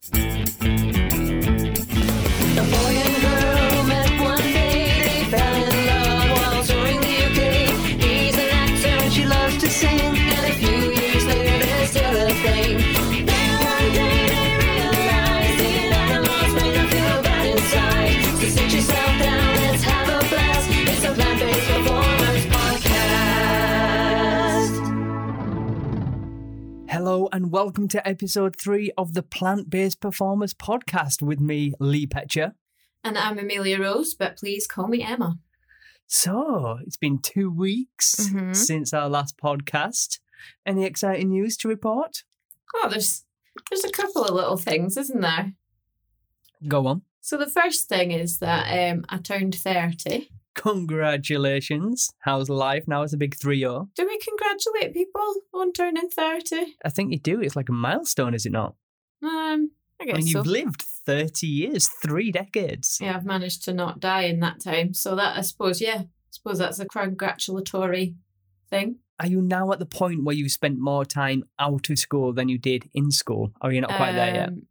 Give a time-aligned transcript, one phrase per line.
[0.00, 0.37] A
[27.18, 32.06] Hello and welcome to episode three of the Plant Based Performers podcast with me, Lee
[32.06, 32.52] Petcher.
[33.02, 35.40] And I'm Amelia Rose, but please call me Emma.
[36.06, 38.54] So, it's been two weeks Mhm.
[38.54, 40.20] since our last podcast.
[40.64, 42.22] Any exciting news to report?
[42.76, 43.24] Oh, there's
[43.68, 45.54] there's a couple of little things, isn't there?
[46.68, 47.02] Go on.
[47.20, 50.30] So the first thing is that um, I turned 30.
[50.58, 52.12] Congratulations.
[52.20, 53.02] How's life now?
[53.02, 53.88] It's a big 3 0.
[53.94, 56.74] Do we congratulate people on turning 30?
[56.84, 57.40] I think you do.
[57.40, 58.74] It's like a milestone, is it not?
[59.22, 60.38] Um, I I guess mean, so.
[60.38, 62.98] you've lived 30 years, three decades.
[63.00, 64.94] yeah, I've managed to not die in that time.
[64.94, 68.14] So that, I suppose, yeah, I suppose that's a congratulatory
[68.70, 68.96] thing.
[69.20, 72.48] Are you now at the point where you spent more time out of school than
[72.48, 73.52] you did in school?
[73.60, 74.48] Or are you not quite there yet?
[74.50, 74.62] Um,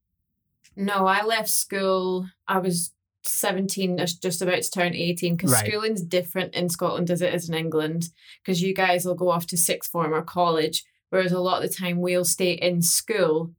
[0.77, 2.27] No, I left school.
[2.47, 2.94] I was
[3.28, 5.66] 17, just just about to turn 18, because Right.
[5.67, 8.09] schooling's different in Scotland as it is in England.
[8.44, 11.69] Because you guys will go off to sixth form or college, whereas a lot of
[11.69, 13.53] the time we'll stay in school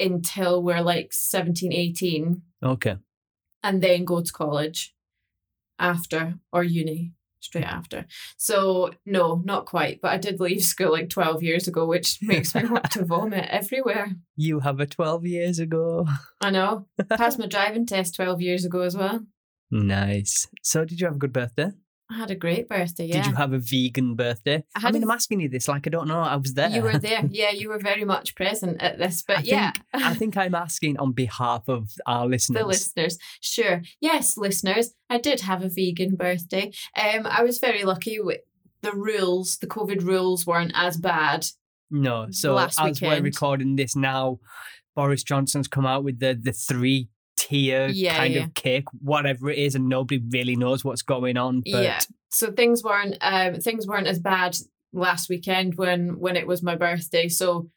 [0.00, 2.96] until we're like 17, 18, Okay.
[3.62, 4.94] and then go to college
[5.78, 7.12] after or uni
[7.44, 8.06] straight after.
[8.36, 10.00] So, no, not quite.
[10.00, 13.46] But I did leave school like 12 years ago, which makes me want to vomit
[13.50, 14.12] everywhere.
[14.36, 16.06] You have a 12 years ago.
[16.40, 16.86] I know.
[17.10, 19.20] Passed my driving test 12 years ago as well.
[19.70, 20.46] Nice.
[20.62, 21.70] So, did you have a good birthday?
[22.14, 23.22] I had a great birthday, yeah.
[23.22, 24.64] Did you have a vegan birthday?
[24.76, 26.20] I I, mean, I'm asking you this like I don't know.
[26.20, 26.68] I was there.
[26.68, 27.22] You were there.
[27.30, 29.24] Yeah, you were very much present at this.
[29.26, 32.62] But I yeah, think, I think I'm asking on behalf of our listeners.
[32.62, 33.18] the listeners.
[33.40, 33.82] Sure.
[34.00, 36.72] Yes, listeners, I did have a vegan birthday.
[36.96, 38.40] Um, I was very lucky with
[38.82, 41.46] the rules, the COVID rules weren't as bad.
[41.90, 42.28] No.
[42.30, 44.38] So, as we're recording this now,
[44.94, 47.08] Boris Johnson's come out with the, the three
[47.48, 48.44] tier Yeah, kind yeah.
[48.44, 51.62] of cake, whatever it is, and nobody really knows what's going on.
[51.70, 52.00] But Yeah.
[52.30, 54.56] So things weren't um things weren't as bad
[54.92, 57.28] last weekend when when it was my birthday.
[57.28, 57.70] So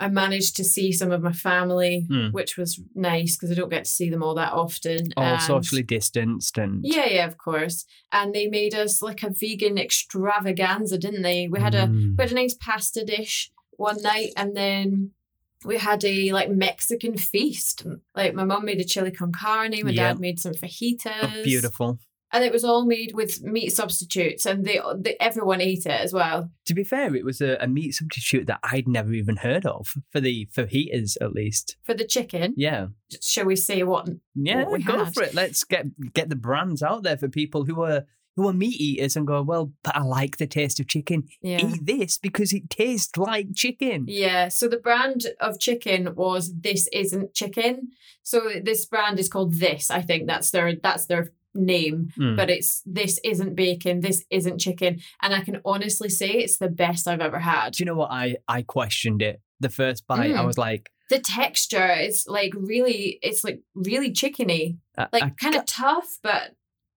[0.00, 2.28] I managed to see some of my family, Hmm.
[2.38, 5.12] which was nice because I don't get to see them all that often.
[5.16, 7.84] all and- socially distanced and Yeah, yeah, of course.
[8.10, 11.48] And they made us like a vegan extravaganza, didn't they?
[11.48, 12.16] We had a Mm.
[12.18, 15.10] we had a nice pasta dish one night, and then
[15.64, 17.86] we had a like Mexican feast.
[18.14, 20.08] Like my mum made a chili con carne, my Yeah.
[20.12, 21.22] dad made some oh, fajitas.
[21.22, 21.98] Oh, beautiful.
[22.32, 26.12] And it was all made with meat substitutes, and they, they everyone ate it as
[26.12, 26.50] well.
[26.66, 29.94] To be fair, it was a, a meat substitute that I'd never even heard of
[30.10, 31.76] for the fajitas, at least.
[31.84, 32.88] For the chicken, Yeah.
[33.22, 34.08] shall we say what?
[34.34, 35.14] Yeah, what we go had.
[35.14, 35.34] for it.
[35.34, 38.04] Let's get get the brands out there for people who are
[38.36, 41.24] who are meat eaters and go, well, but I like the taste of chicken.
[41.40, 41.58] Yeah.
[41.66, 44.06] Eat this because it tastes like chicken.
[44.08, 47.90] Yeah, so the brand of chicken was this isn't chicken.
[48.22, 49.90] So this brand is called this.
[49.90, 52.36] I think that's their that's their name, Mm.
[52.36, 56.68] but it's this isn't bacon, this isn't chicken, and I can honestly say it's the
[56.68, 57.74] best I've ever had.
[57.74, 58.10] Do you know what?
[58.10, 59.40] I I questioned it.
[59.60, 60.46] The first bite, I Mm.
[60.46, 64.78] was like, The texture is like really it's like really chickeny.
[64.98, 66.56] I, Like kind of tough, but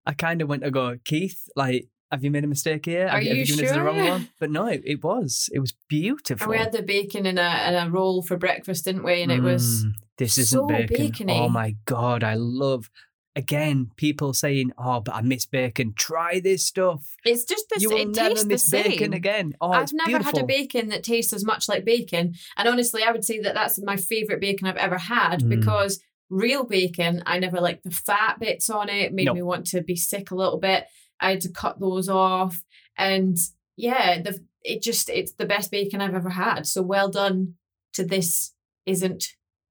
[0.06, 3.06] I kind of went to go, Keith, like, have you made a mistake here?
[3.06, 4.08] Are have, have you given it to the wrong sure?
[4.10, 4.28] one?
[4.38, 5.48] But no, it, it was.
[5.52, 6.44] It was beautiful.
[6.44, 9.22] and we had the bacon in a in a roll for breakfast, didn't we?
[9.22, 10.96] And it was Mm, this isn't so bacon.
[10.96, 11.40] bacony.
[11.40, 12.90] Oh my god, I love
[13.36, 15.92] again people saying, "Oh, but I miss bacon.
[15.96, 17.16] Try this stuff.
[17.24, 20.38] it's just this you will it never the miss bacon again." Oh, I've never beautiful.
[20.38, 22.34] had a bacon that tastes as much like bacon.
[22.56, 25.48] And honestly, I would say that that's my favorite bacon I've ever had Mm.
[25.48, 29.12] because real bacon, I never liked the fat bits on it.
[29.12, 29.34] Made No.
[29.34, 30.86] me want to be sick a little bit.
[31.20, 32.62] I had to cut those off.
[32.96, 33.36] And
[33.76, 36.66] yeah, the it just it's the best bacon I've ever had.
[36.66, 37.54] So well done
[37.94, 38.52] to this
[38.86, 39.24] isn't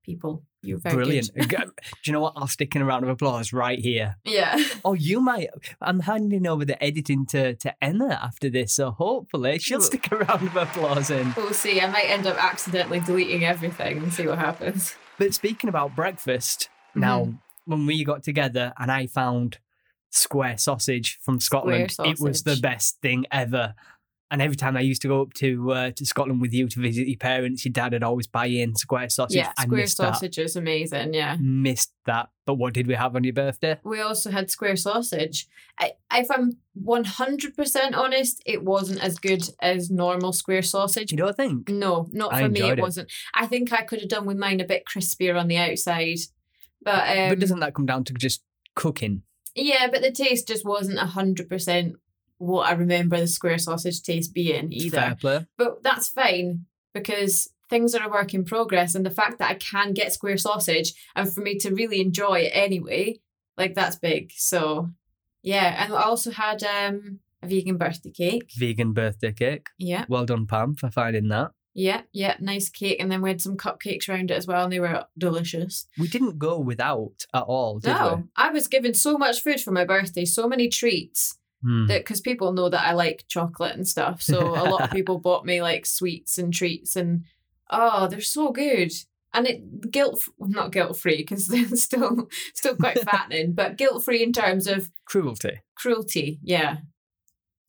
[0.03, 0.43] people.
[0.65, 1.29] You're very Brilliant.
[1.50, 1.57] Do
[2.05, 2.33] you know what?
[2.38, 4.15] I'll stick in a round of applause right here.
[4.23, 4.57] yeah.
[4.85, 5.49] Oh, you might.
[5.81, 10.17] I'm handing over the editing to, to Emma after this, so hopefully she'll stick a
[10.19, 11.33] round of applause in.
[11.35, 11.81] We'll see.
[11.81, 14.95] I might end up accidentally deleting everything and see what happens.
[15.18, 17.36] But speaking about breakfast, now Mm-hmm.
[17.65, 19.60] when we got together and I found
[20.10, 23.74] square sausage from Scotland, it was the best thing ever.
[24.33, 26.81] And every time I used to go up to uh, to Scotland with you to
[26.81, 29.38] visit your parents, your dad would always buy in square sausage.
[29.38, 31.13] yeah, square sausage is amazing.
[31.13, 31.38] Yeah.
[31.39, 32.30] Missed that.
[32.47, 33.77] But what did we have on your birthday?
[33.83, 35.45] We also had square sausage.
[35.80, 41.12] I, if I'm 100% honest, it wasn't as good as normal square sausage.
[41.12, 41.69] You don't think?
[41.69, 42.62] No, not for me.
[42.62, 42.81] It, it.
[42.81, 43.12] wasn't.
[43.35, 46.18] I think I could have done with mine a bit crispier on the outside.
[46.81, 48.41] But, um, but doesn't that come down to just
[48.75, 49.21] cooking?
[49.56, 51.94] yeah, but the taste just wasn't 100%
[52.38, 55.18] what I remember the square sausage taste being either.
[55.57, 58.95] But that's fine because things are a work in progress.
[58.95, 62.41] And the fact that I can get square sausage and for me to really enjoy
[62.41, 63.19] it anyway,
[63.57, 64.31] like that's big.
[64.35, 64.89] So
[65.41, 65.83] yeah.
[65.83, 68.51] And I also had um a vegan birthday cake.
[68.57, 69.68] Vegan birthday cake.
[69.77, 70.06] Yeah.
[70.07, 71.51] Well done, Pam, for finding that.
[71.74, 72.01] Yeah.
[72.13, 72.35] Yeah.
[72.39, 72.97] Nice cake.
[73.00, 74.65] And then we had some cupcakes around it as well.
[74.65, 75.88] And they were delicious.
[75.97, 79.71] We didn't go without at all, did no, I was given so much food for
[79.71, 81.38] my birthday, so many treats.
[81.63, 81.71] We?
[81.71, 81.88] Hmm.
[81.88, 84.21] that because people know that I like chocolate and stuff.
[84.21, 87.24] So a lot of people bought me like sweets and treats, and
[87.69, 88.92] oh, they're so good.
[89.36, 94.21] And it guilt not guilt free because they're still still quite fattening, but guilt free
[94.21, 95.62] in terms of Cruelty.
[95.75, 96.39] cruelty.
[96.44, 96.77] Yeah,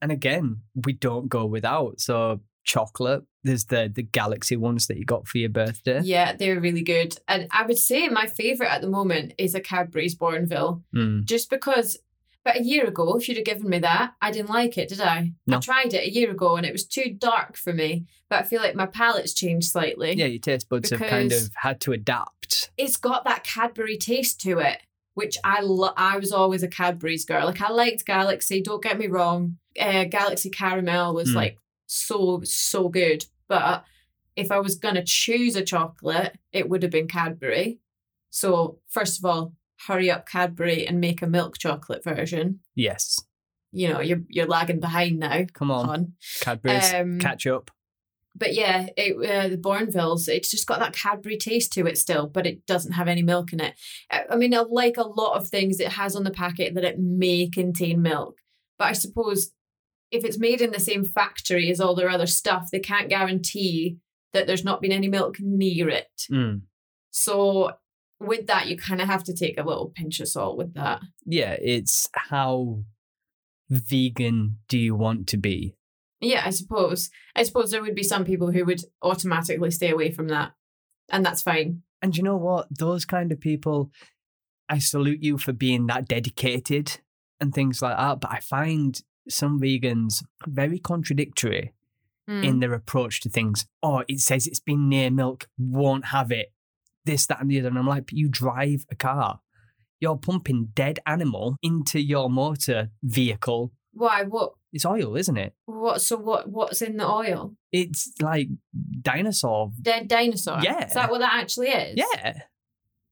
[0.03, 2.01] And again, we don't go without.
[2.01, 3.23] So chocolate.
[3.43, 6.01] There's the the galaxy ones that you got for your birthday.
[6.03, 7.17] yeah, they're really good.
[7.29, 11.25] And I would say my favorite at the moment is a Cadbury's Bournville, Mm.
[11.25, 11.99] just because.
[12.45, 15.01] But a year ago, if you'd have given me that, I didn't like it, did
[15.01, 15.33] I?
[15.47, 15.57] No.
[15.57, 18.05] I tried it a year ago and it was too dark for me.
[18.29, 20.13] But I feel like my palate's changed slightly.
[20.13, 22.71] Yeah, your taste buds have kind of had to adapt.
[22.77, 24.79] it's got that Cadbury taste to it,
[25.15, 27.47] which I lo- I was always a Cadbury's girl.
[27.47, 28.61] Like I liked Galaxy.
[28.61, 29.57] Don't get me wrong.
[29.81, 31.37] Uh, Galaxy Caramel was Mm.
[31.37, 33.25] like so so good.
[33.49, 33.85] But
[34.37, 37.79] if I was gonna choose a chocolate, it would have been Cadbury.
[38.31, 39.55] So first of all,
[39.87, 42.61] hurry up Cadbury and make a milk chocolate version.
[42.75, 43.21] Yes.
[43.73, 45.45] You know you're you're lagging behind now.
[45.53, 46.13] Come on, Hon.
[46.41, 46.95] Cadbury's.
[46.95, 47.71] Um, catch up.
[48.37, 52.27] but yeah, it, uh, the Bournvilles, it's just got that Cadbury taste to it still,
[52.27, 53.75] but it doesn't have any milk in it.
[54.11, 56.99] I mean, I like a lot of things it has on the packet that it
[56.99, 58.39] may contain milk,
[58.79, 59.53] but I suppose
[60.11, 63.99] if it's made in the same factory as all their other stuff, they can't guarantee
[64.33, 66.27] that there's not been any milk near it.
[66.31, 66.63] Mm.
[67.11, 67.73] So
[68.21, 71.01] with that, you kind of have to take a little pinch of salt with that.
[71.27, 72.85] Yeah, it's how
[73.71, 75.75] vegan do you want to be?
[76.21, 77.11] Yeah, I suppose.
[77.37, 80.53] I suppose there would be some people who would automatically stay away from that,
[81.11, 81.83] and that's fine.
[82.01, 82.67] And you know what?
[82.71, 83.91] Those kind of people,
[84.69, 87.01] I salute you for being that dedicated
[87.41, 88.21] and things like that.
[88.21, 91.73] But I find some vegans very contradictory
[92.27, 92.43] Mm.
[92.43, 93.67] in their approach to things.
[93.83, 96.55] Oh, it says it's been near milk, won't have it.
[97.05, 97.69] This, that, and the other.
[97.69, 99.41] And I'm like, but you drive a car.
[100.01, 103.73] You're pumping dead animal into your motor vehicle.
[103.93, 104.25] Why?
[104.25, 104.53] What?
[104.73, 105.55] It's oil, isn't it?
[105.67, 106.03] What?
[106.03, 106.49] So what?
[106.49, 107.55] What's in the oil?
[107.73, 108.49] It's like
[109.01, 109.71] dinosaur.
[109.81, 110.61] Dead dinosaur.
[110.63, 110.87] Yeah.
[110.87, 111.95] Is that what that actually is?
[111.97, 112.41] Yeah,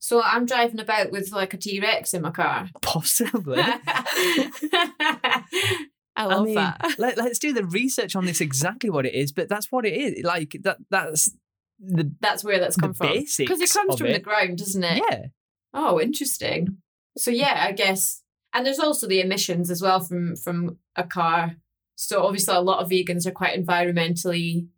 [0.00, 2.68] So I'm driving about with like a T Rex in my car.
[2.82, 3.58] possibly.
[6.14, 6.94] I love I mean, that.
[6.98, 9.94] let, let's do the research on this exactly what it is, but that's what it
[9.94, 10.24] is.
[10.24, 11.30] Like that that's
[11.80, 13.08] the That's where that's come from.
[13.12, 15.02] Because it comes from the ground, doesn't it?
[15.10, 15.26] yeah.
[15.74, 16.78] Oh, interesting.
[17.19, 18.22] So yeah, I guess,
[18.52, 21.56] and there's also the emissions as well from from a car.
[21.96, 24.69] So obviously, a lot of vegans are quite environmentally um,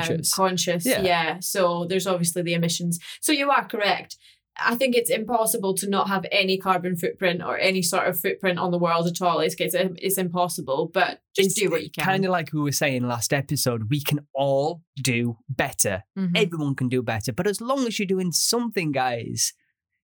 [0.00, 0.32] Conscious.
[0.34, 1.02] conscious, Yeah.
[1.02, 1.36] yeah.
[1.40, 2.98] So there's obviously the emissions.
[3.20, 4.16] So you are correct.
[4.60, 8.58] I think it's impossible to not have any carbon footprint or any sort of footprint
[8.58, 9.40] on the world at all.
[9.40, 12.04] It's it's, it's impossible, but just do what you can.
[12.04, 16.04] Kind of like we were saying last episode, we can all do better.
[16.18, 16.36] Mhm.
[16.36, 17.32] Everyone can do better.
[17.32, 19.54] But as long as you're doing something, guys,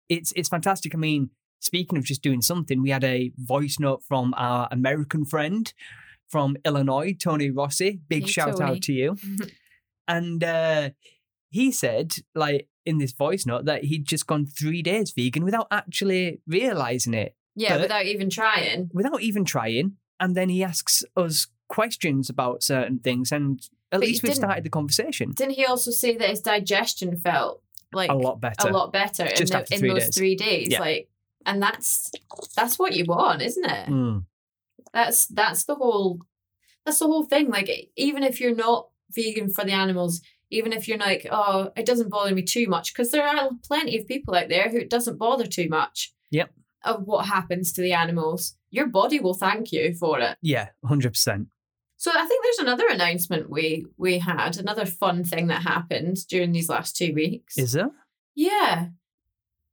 [0.09, 0.93] it's it's fantastic.
[0.93, 5.25] I mean, speaking of just doing something, we had a voice note from our American
[5.25, 5.73] friend
[6.29, 7.99] from Illinois, Tony Rossi.
[8.07, 8.71] Big Hey, shout Tony.
[8.77, 9.17] out to you.
[10.07, 10.89] and uh,
[11.49, 15.67] he said, like in this voice note, that he'd just gone three days vegan without
[15.71, 18.89] actually realizing it, yeah, but- without even trying.
[18.93, 19.97] without even trying.
[20.19, 23.59] And then he asks us questions about certain things, and
[23.91, 27.61] at But least we started the conversation Didn't he also say that his digestion felt
[27.91, 28.69] like a lot better.
[28.69, 30.17] a lot better Just in, after the, in those days.
[30.17, 30.67] three days.
[30.69, 30.79] Yeah.
[30.79, 31.09] Like,
[31.45, 32.11] and that's
[32.55, 33.87] that's what you want, isn't it?
[33.89, 34.23] Mm.
[34.93, 36.19] That's that's the whole
[36.85, 37.49] that's the whole thing.
[37.49, 41.85] Like, even if you're not vegan for the animals, even if you're like, oh, it
[41.85, 44.89] doesn't bother me too much, because there are plenty of people out there who it
[44.89, 46.13] doesn't bother too much.
[46.31, 46.51] Yep.
[46.83, 50.37] Of what happens to the animals, your body will thank you for it.
[50.41, 51.47] Yeah, hundred percent.
[51.97, 56.51] So I think there's another announcement we we had, another fun thing that happened during
[56.51, 57.57] these last two weeks.
[57.57, 57.89] Is there?
[58.35, 58.89] Yeah.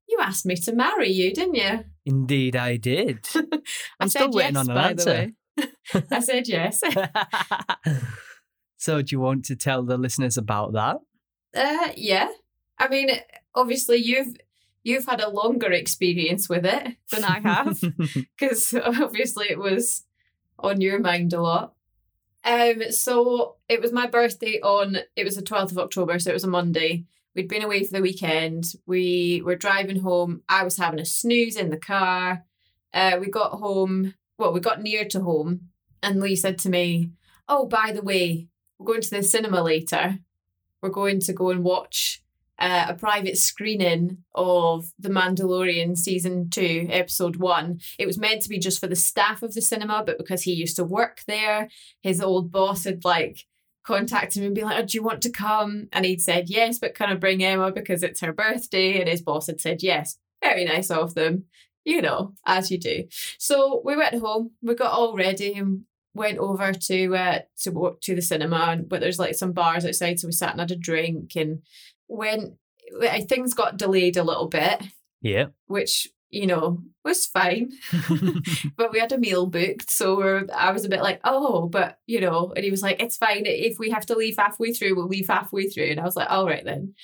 [0.08, 1.84] You asked me to marry you, didn't you?
[2.04, 3.28] Indeed, I did.
[3.34, 3.62] I'm
[4.00, 5.30] I still waiting yes, on an answer.
[6.10, 6.82] I said yes.
[8.82, 10.96] So, do you want to tell the listeners about that?
[11.54, 12.28] Uh, yeah.
[12.80, 13.10] I mean,
[13.54, 14.34] obviously you've
[14.82, 17.80] you've had a longer experience with it than I have
[18.36, 20.02] because obviously it was
[20.58, 21.74] on your mind a lot.
[22.42, 26.34] Um, so it was my birthday on it was the twelfth of October, so it
[26.34, 27.04] was a Monday.
[27.36, 28.64] We'd been away for the weekend.
[28.84, 30.42] We were driving home.
[30.48, 32.42] I was having a snooze in the car.
[32.92, 34.14] Uh, we got home.
[34.38, 35.68] Well, we got near to home,
[36.02, 37.12] and Lee said to me,
[37.48, 38.48] "Oh, by the way,
[38.82, 40.18] we're going to the cinema later.
[40.82, 42.20] We're going to go and watch
[42.58, 47.80] uh, a private screening of The Mandalorian season two, episode one.
[47.98, 50.52] It was meant to be just for the staff of the cinema, but because he
[50.52, 51.68] used to work there,
[52.02, 53.46] his old boss had like
[53.84, 56.80] contacted him and be like, oh, "Do you want to come?" And he'd said yes,
[56.80, 60.18] but kind of bring Emma because it's her birthday, and his boss had said yes.
[60.42, 61.44] Very nice of them,
[61.84, 63.04] you know, as you do.
[63.38, 64.52] So we went home.
[64.60, 65.84] We got all ready and
[66.14, 69.85] went over to uh to walk to the cinema and but there's like some bars
[69.85, 71.62] outside so we sat and had a drink and
[72.07, 72.57] when
[73.02, 74.83] uh, things got delayed a little bit
[75.23, 75.47] yeah.
[75.66, 77.71] which you know was fine
[78.76, 81.99] but we had a meal booked so we're, i was a bit like oh but
[82.07, 84.95] you know and he was like it's fine if we have to leave halfway through
[84.95, 86.95] we'll leave halfway through and i was like all right then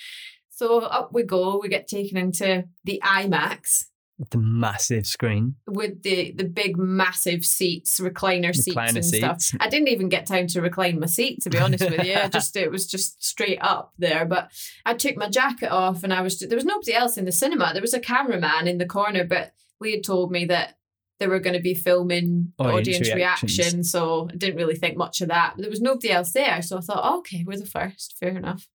[0.50, 3.84] so up we go we get taken into the imax
[4.30, 5.54] The massive screen.
[5.68, 9.60] with the the big massive seats recliner seats Recliner and stuff.
[9.60, 12.16] I didn't even get time to recline my seat, to be honest with you.
[12.16, 14.24] I just it was just straight up there.
[14.24, 14.50] But
[14.84, 17.70] I took my jacket off, and I was there was nobody else in the cinema.
[17.72, 20.78] There was a cameraman in the corner, but Lee had told me that
[21.20, 23.58] they were going to be filming Audience audience, reactions.
[23.58, 25.54] reaction, so I didn't really think much of that.
[25.58, 28.68] There was nobody else there, so I thought, oh, okay, we're the first, fair enough.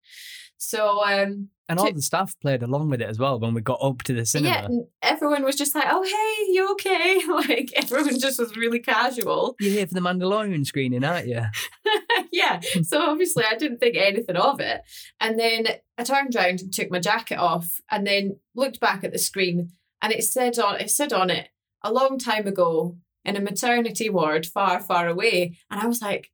[0.57, 3.61] So um, And all To- the staff played along with it as well when we
[3.61, 4.67] got up to the cinema.
[4.69, 7.21] yeah, everyone was just like, oh hey, you okay?
[7.27, 9.55] Like everyone just was really casual.
[9.59, 11.41] You're here for the Mandalorian screening, aren't you?
[12.31, 12.59] yeah.
[12.73, 12.83] Hmm.
[12.83, 14.81] So obviously I didn't think anything of it.
[15.19, 15.65] And then
[15.97, 19.71] I turned around and took my jacket off and then looked back at the screen
[20.01, 21.49] and it said on it said on it
[21.83, 25.57] a long time ago in a maternity ward far, far away.
[25.69, 26.31] And I was like,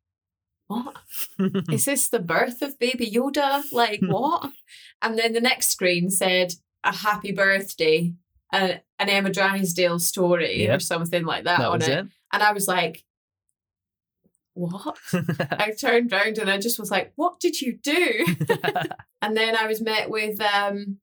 [0.68, 0.98] what?
[1.72, 3.64] Is this the birth of baby Yoda?
[3.72, 4.52] Like what?
[5.02, 8.14] And then the next screen said a happy birthday.
[8.54, 11.90] Uh, an Emma Drysdale story or something like that, that on it.
[11.90, 12.08] it.
[12.32, 13.04] And I was like,
[14.54, 14.98] what?
[15.52, 18.26] I turned around and I just was like, what did you do?
[19.22, 20.98] and then I was met with um,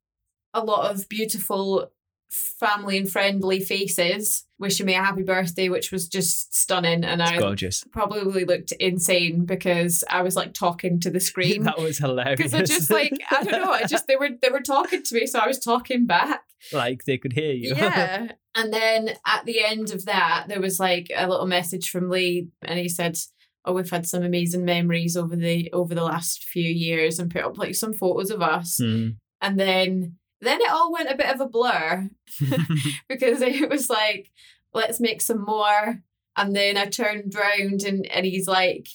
[0.53, 1.93] a lot of beautiful
[2.35, 7.05] family and friendly faces wishing me a happy birthday, which was just stunning.
[7.05, 7.85] And I Gorgeous.
[7.93, 11.64] probably looked insane because I was like talking to the screen.
[11.64, 12.37] that was hilarious.
[12.37, 15.14] Because I just like I don't know, I just they were they were talking to
[15.14, 16.43] me, so I was talking back.
[16.73, 17.75] like they could hear you.
[17.76, 18.33] Yeah.
[18.55, 22.49] and then at the end of that, there was like a little message from Lee,
[22.62, 23.19] and he said,
[23.64, 27.45] "Oh, we've had some amazing memories over the over the last few years," and put
[27.45, 28.79] up like some photos of us.
[28.83, 29.11] Hmm.
[29.43, 32.09] And then then it all went a bit of a blur
[33.09, 34.31] because it was like,
[34.73, 36.03] "Let's make some more."
[36.37, 38.89] And then I turned round, and and he's like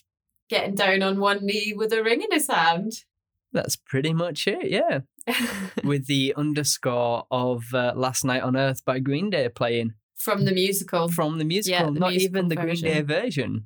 [0.50, 3.04] getting down on one knee with a ring in his hand.
[3.52, 5.00] That's pretty much it, yeah.
[5.84, 10.52] With the underscore of uh, Last Night on Earth by Green Day playing From the
[10.52, 11.10] musical.
[11.10, 13.66] from the musical, the not musical even the Green Day version.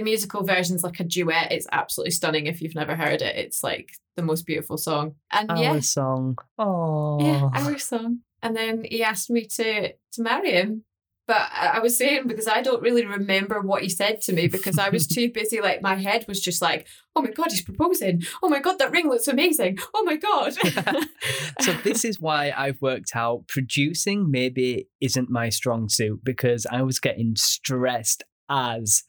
[0.00, 1.52] The musical version's like a duet.
[1.52, 3.36] It's absolutely stunning if you've never heard it.
[3.36, 5.16] It's like the most beautiful song.
[5.30, 6.38] And Our yeah, song.
[6.58, 7.18] Oh.
[7.20, 8.20] yeah, our song.
[8.42, 10.84] And then he asked me to to marry him.
[11.26, 14.78] But I was saying because I don't really remember what he said to me because
[14.78, 15.60] I was too busy.
[15.60, 18.22] Like my head was just like, oh my god, he's proposing.
[18.42, 19.78] Oh my god, that ring looks amazing.
[19.94, 20.54] Oh my god.
[21.60, 26.82] so this is why I've worked out producing maybe isn't my strong suit because I
[26.82, 29.04] was getting stressed as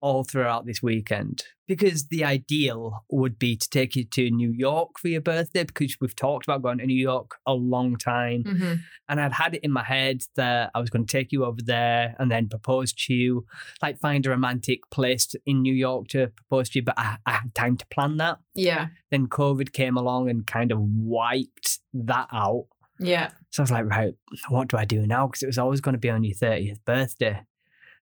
[0.00, 1.44] all throughout this weekend.
[1.66, 5.98] Because the ideal would be to take you to New York for your birthday because
[6.00, 8.42] we've talked about going to New York a long time.
[8.44, 8.80] Mhm.
[9.08, 11.60] And I'd had it in my head that I was going to take you over
[11.62, 13.44] there and then propose to you,
[13.82, 16.84] like find a romantic place in New York to propose to you.
[16.84, 18.38] But I, I had time to plan that.
[18.54, 22.66] Yeah, Then COVID came along and kind of wiped that out.
[22.98, 24.14] yeah, So I was like, right,
[24.48, 25.26] what do I do now?
[25.26, 27.42] Because it was always going to be on your 30th birthday.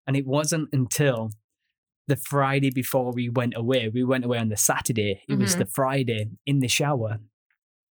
[0.06, 1.32] And it wasn't until
[2.08, 5.22] the Friday before we went away, we went away on the Saturday.
[5.28, 5.58] It was Mhm.
[5.58, 7.18] the Friday in the shower.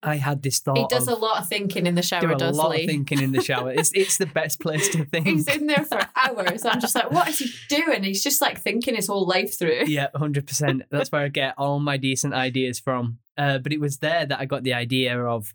[0.00, 0.78] I had this thought.
[0.78, 2.34] he does of, a lot of thinking in the shower.
[2.36, 2.84] does a lot Lee?
[2.84, 3.72] of thinking in the shower.
[3.72, 5.26] It's it's the best place to think.
[5.26, 6.64] He's in there for hours.
[6.64, 8.04] I'm just like, what is he doing?
[8.04, 9.86] He's just like thinking his whole life through.
[9.88, 10.84] yeah, hundred percent.
[10.90, 13.18] That's where I get all my decent ideas from.
[13.36, 15.52] Uh, but it was there that I got the idea of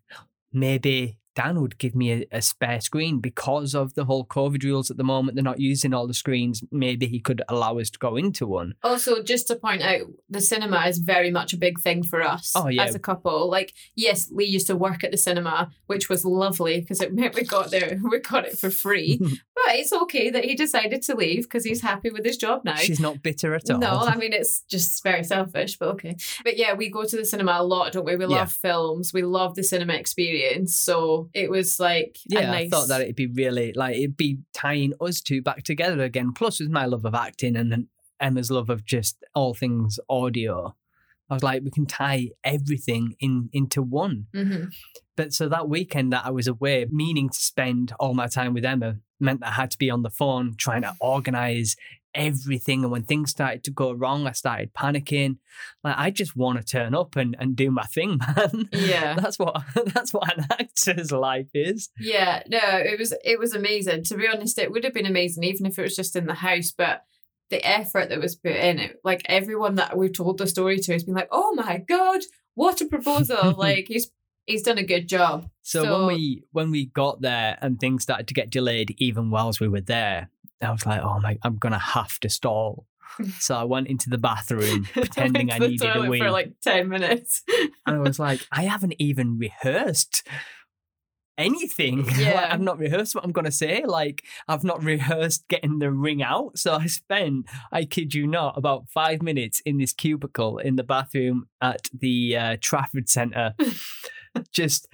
[0.52, 4.92] maybe Dan would give me a, a spare screen because of the whole COVID rules
[4.92, 5.36] at the moment.
[5.36, 6.64] They're not using all the screens.
[6.72, 8.76] Maybe he could allow us to go into one.
[8.84, 12.54] Also, just to point out, the cinema is very much a big thing for us
[12.56, 12.84] Oh, yeah.
[12.84, 13.50] as a couple.
[13.50, 17.36] Like, yes, Lee used to work at the cinema, which was lovely because it meant
[17.36, 19.18] we got there, we got it for free.
[19.56, 22.76] but it's okay that he decided to leave because he's happy with his job now.
[22.76, 23.80] She's not bitter at all.
[23.80, 26.16] No, I mean it's just very selfish, but okay.
[26.44, 28.16] But yeah, we go to the cinema a lot, don't we?
[28.16, 28.40] We Yeah.
[28.42, 29.14] love films.
[29.14, 30.76] We love the cinema experience.
[30.78, 34.40] So it was like yeah, nice I thought that it'd be really like it'd be
[34.54, 36.34] tying us two back together again.
[36.34, 37.88] Plus, with my love of acting and
[38.20, 40.76] Emma's love of just all things audio,
[41.30, 44.28] I was like, we can tie everything in into one.
[44.34, 44.72] Mhm.
[45.16, 48.66] But so that weekend that I was away, meaning to spend all my time with
[48.66, 51.76] Emma, meant that I had to be on the phone trying to organize
[52.16, 52.84] everything.
[52.84, 55.38] And when things started to go wrong, I started panicking.
[55.84, 58.70] Like I just want to turn up and, and do my thing, man.
[58.72, 59.16] Yeah.
[59.16, 59.62] that's what
[59.94, 61.90] that's what an actor's life is.
[62.00, 64.04] Yeah, no, it was it was amazing.
[64.06, 66.34] To be honest, it would have been amazing even if it was just in the
[66.36, 67.04] house, but
[67.50, 70.94] the effort that was put in it, like everyone that we've told the story to
[70.94, 72.22] has been like, Oh my god,
[72.56, 73.52] what a proposal.
[73.58, 74.10] like he's
[74.46, 75.50] he's done a good job.
[75.62, 79.30] So, So- when we when we got there and things started to get delayed, even
[79.30, 80.30] whilst we were there,
[80.64, 82.88] I was like, "Oh my, I'm gonna have to stall."
[83.40, 86.90] so I went into the bathroom pretending I to needed a wee, for like ten
[86.90, 87.44] minutes.
[87.86, 90.28] and I was like, "I haven't even rehearsed."
[91.36, 92.06] Anything.
[92.08, 93.84] Like, I've not rehearsed what I'm gonna say.
[93.86, 96.60] Like I've not rehearsed getting the ring out.
[96.60, 100.84] So I spent, I kid you not, about five minutes in this cubicle in the
[100.84, 103.56] bathroom at the uh, Trafford Centre,
[104.52, 104.88] just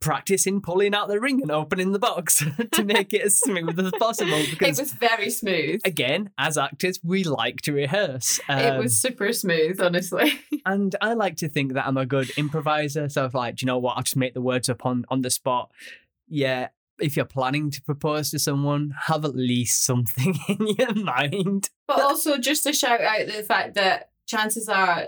[0.00, 3.92] practicing pulling out the ring and opening the box to make it as smooth as
[3.98, 4.32] possible.
[4.60, 5.80] it was very smooth.
[5.84, 8.38] again, as actors, we like to rehearse.
[8.48, 10.40] it Um, was super smooth, honestly.
[10.66, 13.08] and I like to think that I'm a good improviser.
[13.08, 13.96] So I was like, do you know what?
[13.96, 15.70] I'll just make the words up on, on the spot.
[16.28, 16.68] Yeah.
[16.98, 21.68] If you're planning to propose to someone, have at least something in your mind.
[21.86, 25.06] But also just to shout out the fact that chances are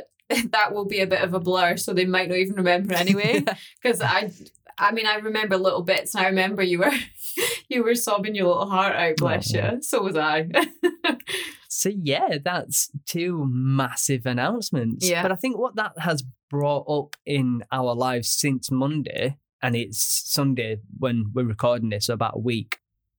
[0.51, 3.43] that will be a bit of a blur, so they might not even remember anyway.
[3.83, 4.31] Because I,
[4.79, 6.93] I mean, I remember little bits, and I remember you were,
[7.69, 9.17] you were sobbing your little heart out.
[9.17, 9.73] Bless Aw.
[9.73, 9.83] you.
[9.83, 10.49] So was I.
[11.79, 15.09] So yeah, that's two massive announcements.
[15.09, 15.23] Yeah.
[15.23, 20.25] But I think what that has brought up in our lives since Monday, and it's
[20.27, 22.79] Sunday when we're recording this, so about a week,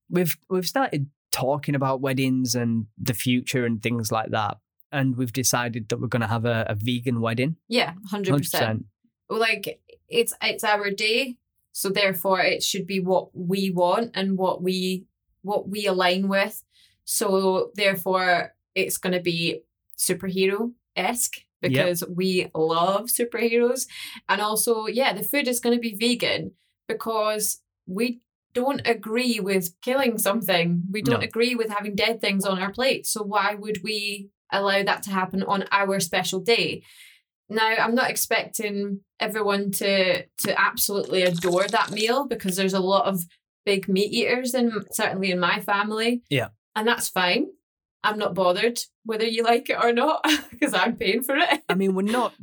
[0.10, 4.58] we've we've started talking about weddings and the future and things like that.
[4.92, 7.56] And we've decided that we're gonna have a, a vegan wedding.
[7.70, 8.86] yeah, hundred percent.
[9.30, 9.80] Like
[10.10, 11.38] it's it's our day,
[11.72, 15.06] so therefore it should be what we want and what we
[15.42, 16.64] what we align with.
[17.06, 19.62] So therefore, it's going to be
[19.98, 21.72] superhero esque Yep.
[21.72, 23.86] because we love superheroes,
[24.30, 26.52] and also yeah, the food is going to be vegan
[26.88, 28.22] because we
[28.54, 30.84] don't agree with killing something.
[30.90, 31.26] We don't No.
[31.26, 33.06] agree with having dead things on our plate.
[33.06, 36.82] So why would we allow that to happen on our special day?
[37.50, 43.06] Now, I'm not expecting everyone to to absolutely adore that meal because there's a lot
[43.06, 43.24] of
[43.66, 46.22] big meat eaters in certainly in my family.
[46.30, 46.50] Yeah.
[46.76, 47.48] And that's fine.
[48.04, 51.62] I'm not bothered whether you like it or not because I'm paying for it.
[51.68, 52.34] I mean, we're not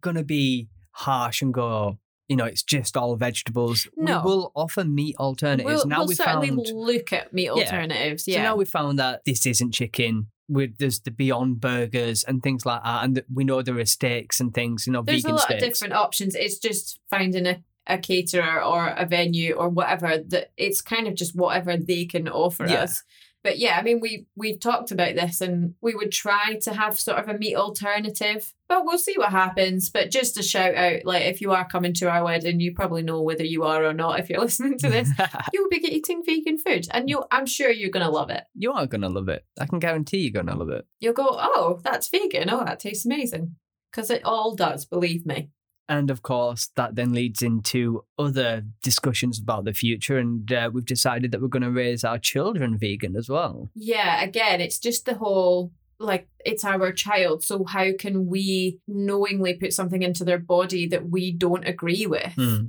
[0.00, 1.98] gonna be harsh and go,
[2.28, 3.86] you know, it's just all vegetables.
[3.96, 4.22] No.
[4.24, 5.84] We will offer meat alternatives.
[5.84, 7.70] We'll, now we'll we certainly found look at meat alternatives.
[7.70, 7.76] Yeah.
[7.76, 8.24] alternatives.
[8.24, 8.42] So Yeah.
[8.42, 10.28] now we found that this isn't chicken.
[10.48, 14.40] With there's the Beyond Burgers and things like that, and we know there are steaks
[14.40, 14.86] and things.
[14.86, 15.62] You know, There's a lot steaks.
[15.62, 16.34] of different options.
[16.34, 21.14] It's just finding a, a caterer or a venue or whatever that it's kind of
[21.14, 22.82] just whatever they can offer Yeah.
[22.82, 23.02] us.
[23.44, 26.98] But yeah, I mean we we've talked about this and we would try to have
[26.98, 28.52] sort of a meat alternative.
[28.68, 29.90] But we'll see what happens.
[29.90, 33.02] But just a shout out, like if you are coming to our wedding, you probably
[33.02, 35.10] know whether you are or not if you're listening to this.
[35.52, 38.44] You'll be eating vegan food and you I'm sure you're gonna love it.
[38.54, 39.44] you are gonna love it.
[39.60, 40.86] I can guarantee you're gonna love it.
[40.98, 42.48] You'll go, Oh, that's vegan.
[42.50, 43.56] Oh, that tastes amazing.
[43.92, 45.50] Because it all does, believe me.
[45.88, 50.16] And of course, that then leads into other discussions about the future.
[50.18, 53.70] And uh, we've decided that we're going to raise our children vegan as well.
[53.74, 59.54] yeah again it's just the whole like it's our child so how can we knowingly
[59.54, 62.64] put something into their body that we don't agree with Hmm.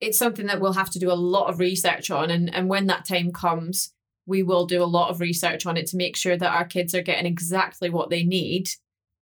[0.00, 2.86] it's something that we'll have to do a lot of research on and, and when
[2.88, 3.94] that time comes
[4.26, 6.94] we will do a lot of research on it to make sure that our kids
[6.94, 8.68] are getting exactly what they need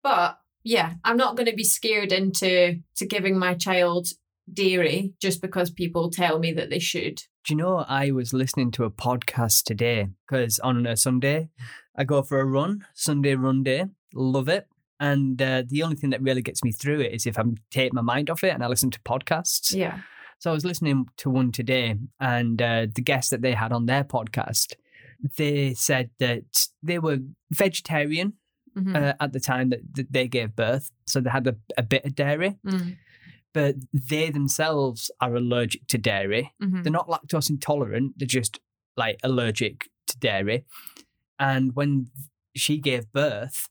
[0.03, 4.07] but yeah i'm not going to be scared into to giving my child
[4.51, 8.71] dairy just because people tell me that they should Do you know, I was listening
[8.71, 11.49] to a podcast today because on a Sunday,
[11.95, 14.67] I go for a run, Sunday run day, love it.
[14.99, 17.93] And uh, the only thing that really gets me through it is if I take
[17.93, 19.75] my mind off it and I listen to podcasts.
[19.75, 19.99] yeah
[20.39, 23.85] So I was listening to one today, and uh, the guest that they had on
[23.85, 24.75] their podcast,
[25.37, 27.19] they said that they were
[27.51, 28.33] vegetarian
[28.77, 28.95] Mhm.
[28.95, 32.05] uh, at the time that, that they gave birth, so they had a, a bit
[32.05, 32.97] of dairy, Mm,
[33.53, 36.53] but they themselves are allergic to dairy.
[36.61, 36.83] mhm.
[36.83, 38.59] They're not lactose intolerant; they're just
[38.97, 40.65] like allergic to dairy.
[41.39, 42.07] And when
[42.55, 43.69] she gave birth,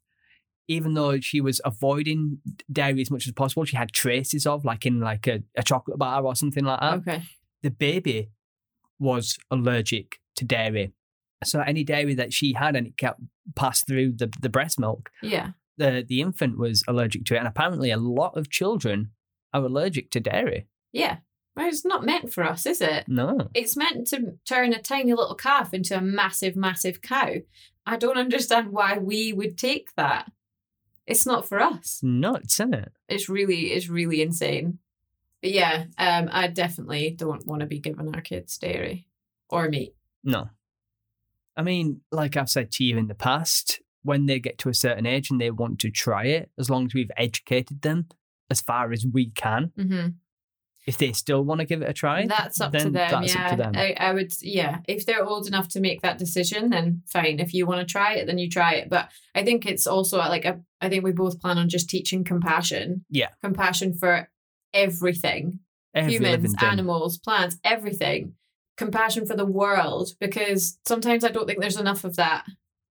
[0.69, 2.38] even though she was avoiding
[2.71, 5.99] dairy as much as possible, she had traces of like in like a, a chocolate
[5.99, 6.95] bar or something like that.
[6.99, 7.23] Okay.
[7.62, 8.31] The baby
[8.99, 10.93] was allergic to dairy.
[11.46, 13.20] So any dairy that she had and it kept
[13.55, 15.50] passed through the, the breast milk, Yeah.
[15.76, 17.38] the the infant was allergic to it.
[17.38, 19.11] And apparently a lot of children
[19.52, 20.66] are allergic to dairy.
[20.92, 21.18] Yeah.
[21.55, 23.07] Well, it's not meant for us, is it?
[23.09, 23.50] No.
[23.55, 27.35] It's meant to turn a tiny little calf into a massive, massive cow.
[27.85, 30.33] I don't understand why we would take that.
[31.07, 32.00] It's not for us.
[32.02, 32.92] Nuts, isn't it?
[33.09, 34.78] It's really, it's really insane.
[35.42, 39.09] But yeah, um, I definitely don't want to be giving our kids dairy
[39.50, 39.94] or meat.
[40.24, 40.48] No.
[41.57, 44.75] I mean, like I've said to you in the past, when they get to a
[44.75, 48.09] certain age and they want to try it, as long as we've educated them
[48.51, 50.09] as far as we can, hmm
[50.87, 52.93] if they still want to give it a try, That's up to them.
[52.93, 53.73] That's yeah, up to them.
[53.77, 54.33] I, I would.
[54.41, 57.38] Yeah, if they're old enough to make that decision, then fine.
[57.38, 58.91] If you want to try it, then you try it.
[58.91, 62.25] But I think it's also like a, I think we both plan on just teaching
[62.25, 63.05] compassion.
[63.09, 63.29] Yeah.
[63.43, 64.29] compassion for
[64.75, 65.61] everything,
[65.95, 68.35] Every humans, animals, plants, everything.
[68.76, 72.44] Compassion for the world because sometimes I don't think there's enough of that.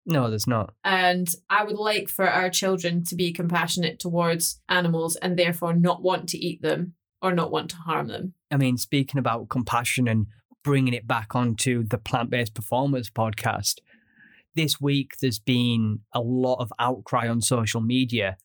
[0.05, 0.73] No, there's not.
[0.83, 6.01] And I would like for our children to be compassionate towards animals and therefore not
[6.01, 8.33] want to eat them or not want to harm them.
[8.49, 10.27] I mean, speaking about compassion and
[10.63, 13.75] bringing it back onto the Plant Based Performers podcast,
[14.55, 18.37] this week there's been a lot of outcry on social media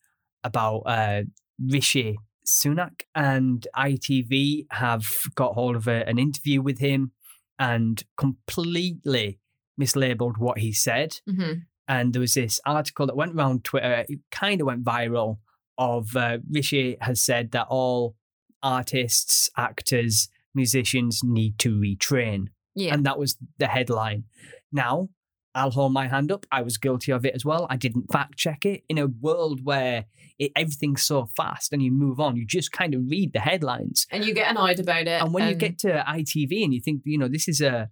[0.43, 1.23] about uh,
[1.59, 7.11] Rishi Sunak, and ITV have got hold of a, an interview with him
[7.59, 9.39] and completely
[9.79, 11.19] mislabeled what he said.
[11.29, 11.59] Mm-hmm.
[11.87, 15.37] And there was this article that went around Twitter, it kind of went viral,
[15.77, 18.15] of uh, Rishi has said that all
[18.63, 22.47] artists, actors, musicians need to retrain.
[22.75, 22.93] Yeah.
[22.93, 24.25] And that was the headline.
[24.71, 25.09] Now,
[25.57, 26.45] I'll hold my hand up.
[26.51, 27.65] I was guilty of it as well.
[27.69, 28.83] I didn't fact check it.
[28.89, 30.05] In a world where
[30.39, 34.05] it, everything's so fast and you move on, you just kind of read the headlines.
[34.11, 35.21] and you get annoyed about it.
[35.21, 37.89] And when you get to ITV and you think, you know, this is a,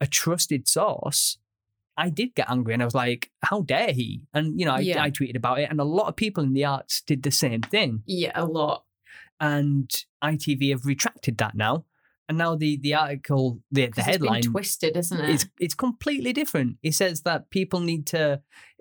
[0.00, 1.38] a trusted source,
[1.96, 4.26] I did get angry and I was like, how dare he?
[4.34, 5.00] And, you know, I, Yeah.
[5.02, 7.60] I tweeted about it and a lot of people in the arts did the same
[7.60, 8.02] thing.
[8.06, 8.84] yeah, a lot.
[9.40, 9.88] And
[10.22, 11.84] ITV have retracted that now.
[12.28, 15.30] And now the, the article, the, the headline twisted, isn't it?
[15.30, 16.78] it's it's completely different.
[16.82, 18.40] It says that people need to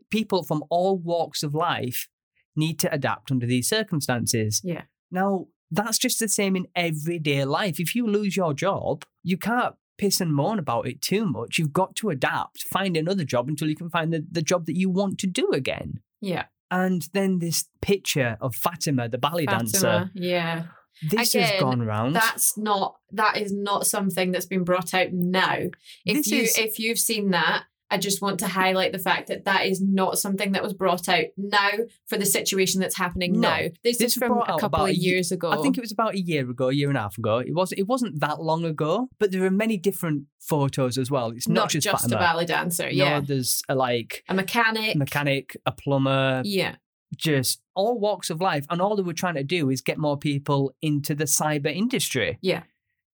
[0.09, 2.07] people from all walks of life
[2.55, 4.61] need to adapt under these circumstances.
[4.63, 4.83] Yeah.
[5.11, 7.79] Now, that's just the same in everyday life.
[7.79, 11.57] If you lose your job, you can't piss and moan about it too much.
[11.57, 14.77] You've got to adapt, find another job until you can find the, the job that
[14.77, 16.01] you want to do again.
[16.21, 16.45] yeah.
[16.71, 20.63] And then this picture of Fatima, the ballet dancer, yeah.
[21.09, 22.15] This has gone round.
[22.15, 25.57] That's not that is not something that's been brought out now.
[26.05, 29.27] If This you is- if you've seen that, I just want to highlight the fact
[29.27, 31.69] that that is not something that was brought out now
[32.07, 33.41] for the situation that's happening No.
[33.49, 33.57] now.
[33.83, 35.51] This, This is from a couple of years ago.
[35.51, 37.37] I think it was about a year ago, a year and a half ago.
[37.37, 37.79] It wasn't.
[37.79, 41.29] It wasn't that long ago, but there are many different photos as well.
[41.31, 42.85] It's not, not just, just, a ballet dancer.
[42.85, 44.95] No, Yeah, there's a, like a mechanic.
[44.95, 46.75] mechanic, a plumber, yeah,
[47.15, 50.17] just all walks of life, and all they were trying to do is get more
[50.17, 52.37] people into the cyber industry.
[52.41, 52.63] Yeah.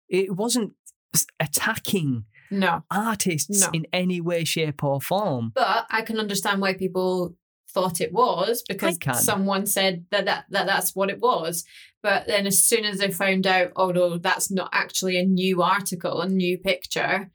[0.09, 0.73] it wasn't
[1.41, 2.83] attacking no.
[2.91, 3.71] artists No.
[3.73, 5.53] in any way, shape, or form.
[5.55, 7.35] But I can understand why people
[7.71, 11.65] thought it was because someone said that, that that that's what it was.
[12.03, 15.63] But then as soon as they found out, oh no, that's not actually a new
[15.63, 17.31] article, a new picture,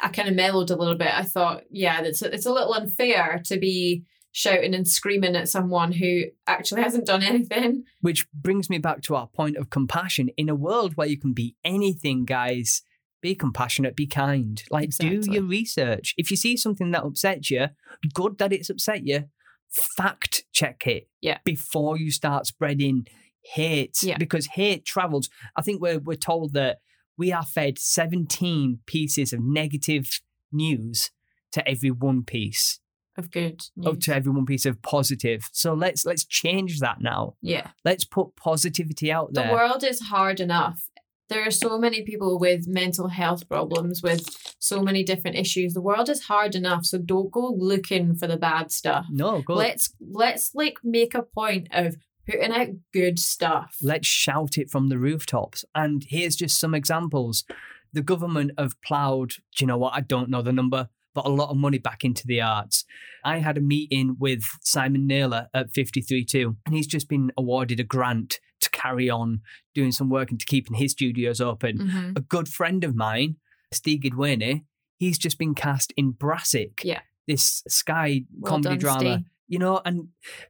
[0.00, 1.14] I kind of mellowed a little bit.
[1.14, 4.04] I thought, yeah, it's a, it's a little unfair to be
[4.36, 7.84] shouting and screaming at someone who actually hasn't done anything.
[8.00, 10.28] Which brings me back to our point of compassion.
[10.36, 12.82] In a world where you can be anything, guys,
[13.22, 14.60] be compassionate, be kind.
[14.72, 16.14] Like, do your research.
[16.18, 17.68] If you see something that upsets you,
[18.12, 19.24] good that it's upset you,
[19.70, 21.38] fact check it Yeah.
[21.44, 23.06] before you start spreading
[23.44, 23.98] hate.
[24.02, 24.18] Yeah.
[24.18, 25.28] Because hate travels.
[25.56, 26.78] I think we're, we're told that
[27.16, 30.20] we are fed 17 pieces of negative
[30.50, 31.12] news
[31.52, 32.80] to every one piece,
[33.16, 33.62] Of good.
[33.84, 34.04] oh, news.
[34.06, 35.48] to everyone piece of positive.
[35.52, 37.36] So let's let's change that now.
[37.40, 37.68] yeah.
[37.84, 39.46] Let's put positivity out there.
[39.46, 40.88] the world is hard enough.
[41.28, 45.72] There are so many people with mental health problems, with so many different issues.
[45.72, 49.06] The world is hard enough, so don't go looking for the bad stuff.
[49.10, 49.54] no, go.
[49.54, 51.96] Let's let's like make a point of
[52.26, 53.76] putting out good stuff.
[53.82, 55.64] Let's shout it from the rooftops.
[55.74, 57.44] And here's just some examples.
[57.92, 59.94] The government have ploughed, do you know what?
[59.94, 62.84] I don't know the number, but a lot of money back into the arts.
[63.24, 67.84] I had a meeting with Simon Naylor at 532, and he's just been awarded a
[67.84, 69.40] grant to carry on
[69.74, 71.78] doing some work and to keeping his studios open.
[71.78, 72.18] Mhm.
[72.18, 73.36] A good friend of mine,
[73.72, 74.64] Steve Idwane,
[74.98, 76.82] he's just been cast in Brassic.
[76.84, 77.00] Yeah.
[77.26, 79.26] This Sky Well comedy done, drama Steve.
[79.54, 80.08] You know, and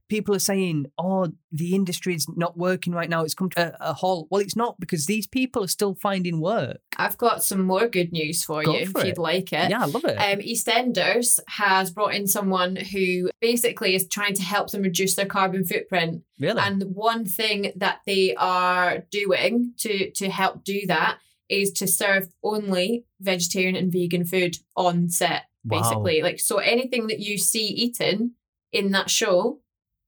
[0.09, 3.91] people are saying, "Oh, the industry is not working right now; it's come to a,
[3.91, 6.79] a halt." Well, it's not because these people are still finding work.
[6.97, 9.09] I've got some more good news for Go you for if it.
[9.09, 9.69] you'd like it.
[9.71, 10.17] Yeah, I love it.
[10.17, 15.27] Um, EastEnders has brought in someone who basically is trying to help them reduce their
[15.27, 16.23] carbon footprint.
[16.41, 21.19] really, And one thing that they are doing to to help do that
[21.51, 25.43] is to serve only vegetarian and vegan food on set.
[25.67, 25.81] Wow.
[25.81, 28.35] Basically, like so, anything that you see eaten
[28.75, 29.61] in that show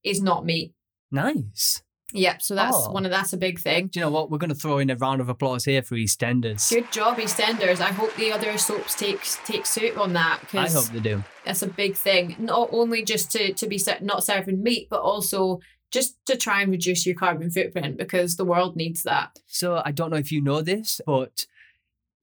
[0.05, 0.75] is not meat.
[1.11, 1.83] nice.
[2.13, 2.41] Yep.
[2.41, 2.93] So that's Oh.
[2.93, 3.89] one of that's a big thing.
[3.89, 4.31] Do you know what?
[4.31, 6.71] We're going to throw in a round of applause here for EastEnders.
[6.71, 7.81] Good job, EastEnders.
[7.81, 11.25] I hope the other soaps take take suit on that I hope they do.
[11.45, 12.37] that's a big thing.
[12.39, 15.59] Not only just to to be not serving meat, but also
[15.93, 19.39] just to try and reduce your carbon footprint because the world needs that.
[19.49, 21.45] So I don't know if you know this, but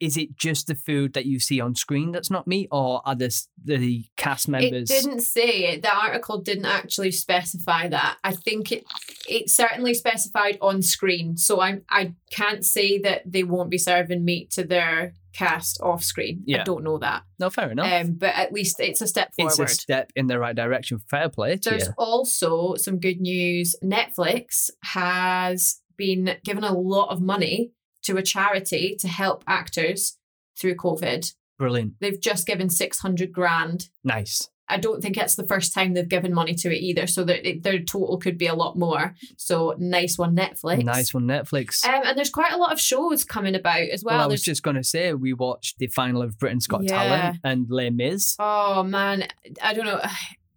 [0.04, 3.16] is it just the food that you see on screen that's not meat, or are
[3.16, 4.92] this the cast members?
[4.92, 5.82] It didn't say it.
[5.82, 8.18] The article didn't actually specify that.
[8.22, 8.84] I think it
[9.30, 11.38] it certainly specified on screen.
[11.38, 16.04] So I I can't say that they won't be serving meat to their cast off
[16.04, 16.44] screen.
[16.46, 16.62] Yeah.
[16.62, 17.24] I don't know that.
[17.40, 17.90] No, fair enough.
[17.90, 19.52] Um, but at least it's a step forward.
[19.52, 21.00] it's a step in the right direction.
[21.10, 21.94] Fair play to There's you.
[21.98, 23.78] also some good news.
[23.82, 27.72] Netflix has been given a lot of money
[28.04, 30.18] to a charity to help actors
[30.58, 31.34] through COVID.
[31.58, 31.94] Brilliant.
[32.00, 33.90] They've just given 600 grand.
[34.04, 34.50] Nice.
[34.70, 37.06] I don't think it's the first time they've given money to it either.
[37.06, 39.14] So their, their total could be a lot more.
[39.38, 40.84] So nice one, Netflix.
[40.84, 41.86] Nice one, Netflix.
[41.86, 44.16] Um, and there's quite a lot of shows coming about as well.
[44.18, 46.84] Well, I was There's- just going to say we watched the final of Britain's Got
[46.84, 46.90] Yeah.
[47.04, 48.36] Talent and Les Mis.
[48.40, 49.28] Oh man,
[49.62, 50.02] I don't know.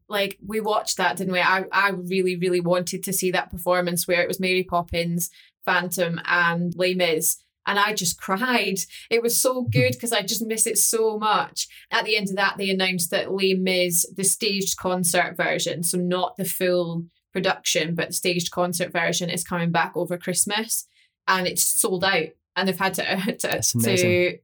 [0.08, 1.40] Like we watched that, didn't we?
[1.40, 5.30] I, I really, really wanted to see that performance where it was Mary Poppins,
[5.66, 7.36] Phantom, and Les Mis.
[7.66, 8.78] And I just cried.
[9.10, 11.66] It was so good because I just miss it so much.
[11.90, 15.98] At the end of that, they announced that Les Mis, the staged concert version, so
[15.98, 20.86] not the full production, but the staged concert version, is coming back over Christmas,
[21.26, 22.28] and it's sold out.
[22.54, 24.38] And they've had to to, to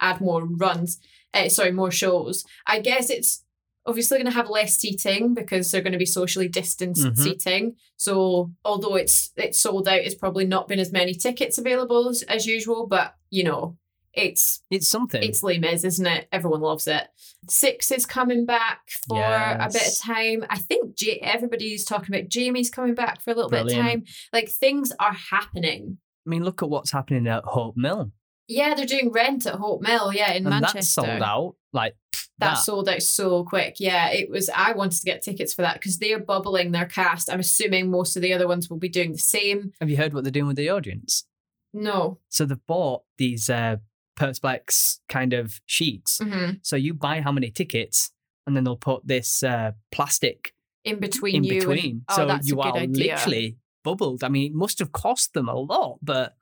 [0.00, 0.98] add more runs.
[1.34, 2.44] Uh, sorry, more shows.
[2.66, 3.44] I guess it's
[3.86, 7.18] obviously going to have less seating because they're going to be socially distanced Mhm.
[7.18, 7.76] seating.
[7.96, 12.22] So although it's it's sold out, it's probably not been as many tickets available as,
[12.22, 12.86] as usual.
[12.86, 13.76] But you know,
[14.14, 15.22] it's It's something.
[15.22, 16.28] it's Les Mis, isn't it?
[16.32, 17.08] Everyone loves it.
[17.48, 20.44] Six is coming back for a bit of time.
[20.50, 24.04] I think J- everybody's talking about Jamie's coming back for a little bit of time.
[24.32, 25.98] Like things are happening.
[26.26, 28.12] I mean, look at what's happening at Hope Mill.
[28.48, 30.12] Yeah, they're doing Rent at Hope Mill.
[30.12, 30.74] Yeah, in and Manchester.
[30.78, 31.56] that's sold out.
[31.72, 31.94] Like,
[32.42, 33.76] That, sold out so quick.
[33.78, 34.48] Yeah, it was.
[34.54, 37.30] I wanted to get tickets for that because they're bubbling their cast.
[37.30, 39.72] I'm assuming most of the other ones will be doing the same.
[39.80, 41.24] Have you heard what they're doing with the audience?
[41.72, 42.18] No.
[42.28, 43.76] So they've bought these uh,
[44.18, 46.18] Perspex kind of sheets.
[46.22, 48.10] hmm So you buy how many tickets,
[48.46, 50.52] and then they'll put this uh, plastic
[50.84, 51.52] In between in you.
[51.52, 52.04] and- between.
[52.08, 53.14] oh, so that's you a good are idea.
[53.14, 54.22] literally bubbled.
[54.22, 56.36] I mean, it must have cost them a lot, but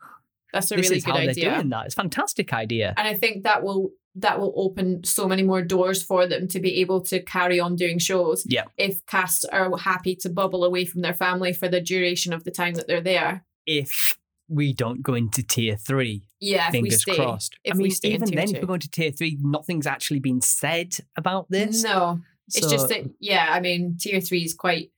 [0.53, 1.35] That's a this really is good how idea.
[1.35, 1.87] they're doing that.
[1.87, 2.93] It's a fantastic idea.
[2.97, 6.61] and I think that will that will open so many more doors for them to
[6.61, 8.45] be able to carry on doing shows.
[8.47, 8.65] Yeah.
[8.77, 12.51] If casts are happy to bubble away from their family for the duration of the
[12.51, 13.45] time that they're there.
[13.67, 14.17] If
[14.49, 17.15] we don't go into tier three, Yeah, if we fingers stay.
[17.15, 17.57] crossed.
[17.63, 18.55] If I mean, we stay in even tier then, two.
[18.57, 21.85] if we go into tier three, nothing's actually been said about this.
[21.85, 23.47] No, it's just that yeah.
[23.51, 24.91] I mean, tier three is quite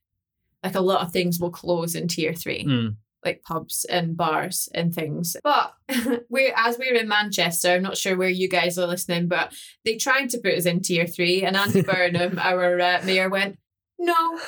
[0.63, 2.65] like a lot of things will close in tier three.
[2.65, 2.95] Mm.
[3.25, 5.35] Like pubs and bars and things.
[5.43, 5.73] But
[6.29, 9.53] we're as we're in Manchester, I'm not sure where you guys are listening, but
[9.85, 13.57] they tried to put us in tier three, and Andy Burnham, our uh, mayor, went
[13.99, 14.39] no,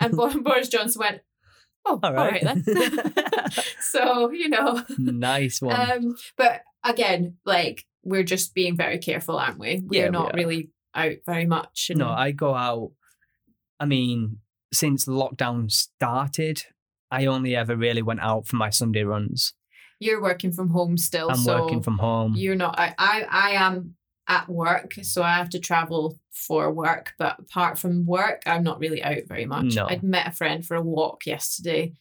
[0.00, 1.20] and Boris Johnson went,
[1.86, 2.44] oh, All right.
[2.44, 3.50] all right then.
[3.80, 5.78] so you know, nice one.
[5.90, 9.82] um, but again, like we're just being very careful, aren't we?
[9.84, 10.36] We're Yeah, we not are.
[10.36, 11.88] really out very much.
[11.90, 12.92] and- no, I go out.
[13.80, 14.38] I mean,
[14.72, 16.62] since lockdown started,
[17.20, 19.54] I only ever really went out for my Sunday runs.
[20.00, 22.34] you're working from home still, I'm so working from home.
[22.36, 23.94] you're not I, I i am
[24.26, 28.80] at work so i have to travel for work but apart from work i'm not
[28.80, 29.86] really out very much No.
[29.88, 31.92] i'd met a friend for a walk yesterday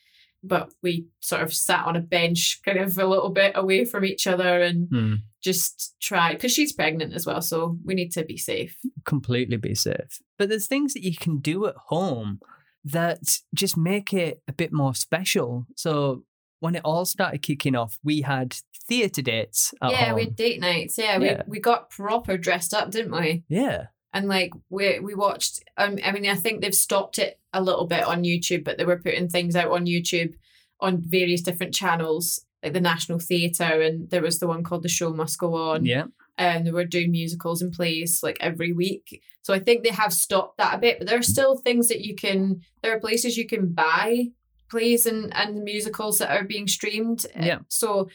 [0.41, 4.03] but we sort of sat on a bench kind of a little bit away from
[4.05, 5.13] each other and Hmm.
[5.43, 9.75] just tried because she's pregnant as well so we need to be safe completely be
[9.75, 10.13] safe.
[10.37, 12.39] But there's things that you can do at home.
[12.85, 13.19] That
[13.53, 15.65] just make it a bit more special.
[15.75, 16.23] So
[16.59, 18.55] when it all started kicking off, we had
[18.87, 20.15] theatre dates at yeah, home.
[20.15, 20.97] we had date nights.
[20.97, 21.43] Yeah, Yeah.
[21.47, 23.43] we we got proper dressed up, didn't we?
[23.47, 23.87] yeah.
[24.15, 25.63] And like we we watched.
[25.75, 28.85] Um, I mean, I think they've stopped it a little bit on YouTube, but they
[28.85, 30.33] were putting things out on YouTube
[30.79, 34.89] on various different channels, like the National Theatre, and there was the one called The
[34.89, 35.83] Show Must Go On.
[35.85, 36.05] Yeah.
[36.37, 39.21] And they were doing musicals and plays like every week.
[39.43, 42.01] So I think they have stopped that a bit, but there are still things that
[42.01, 42.61] you can.
[42.81, 44.27] There are places you can buy
[44.69, 47.25] plays and and musicals that are being streamed.
[47.37, 47.59] Uh, Yeah.
[47.69, 48.09] So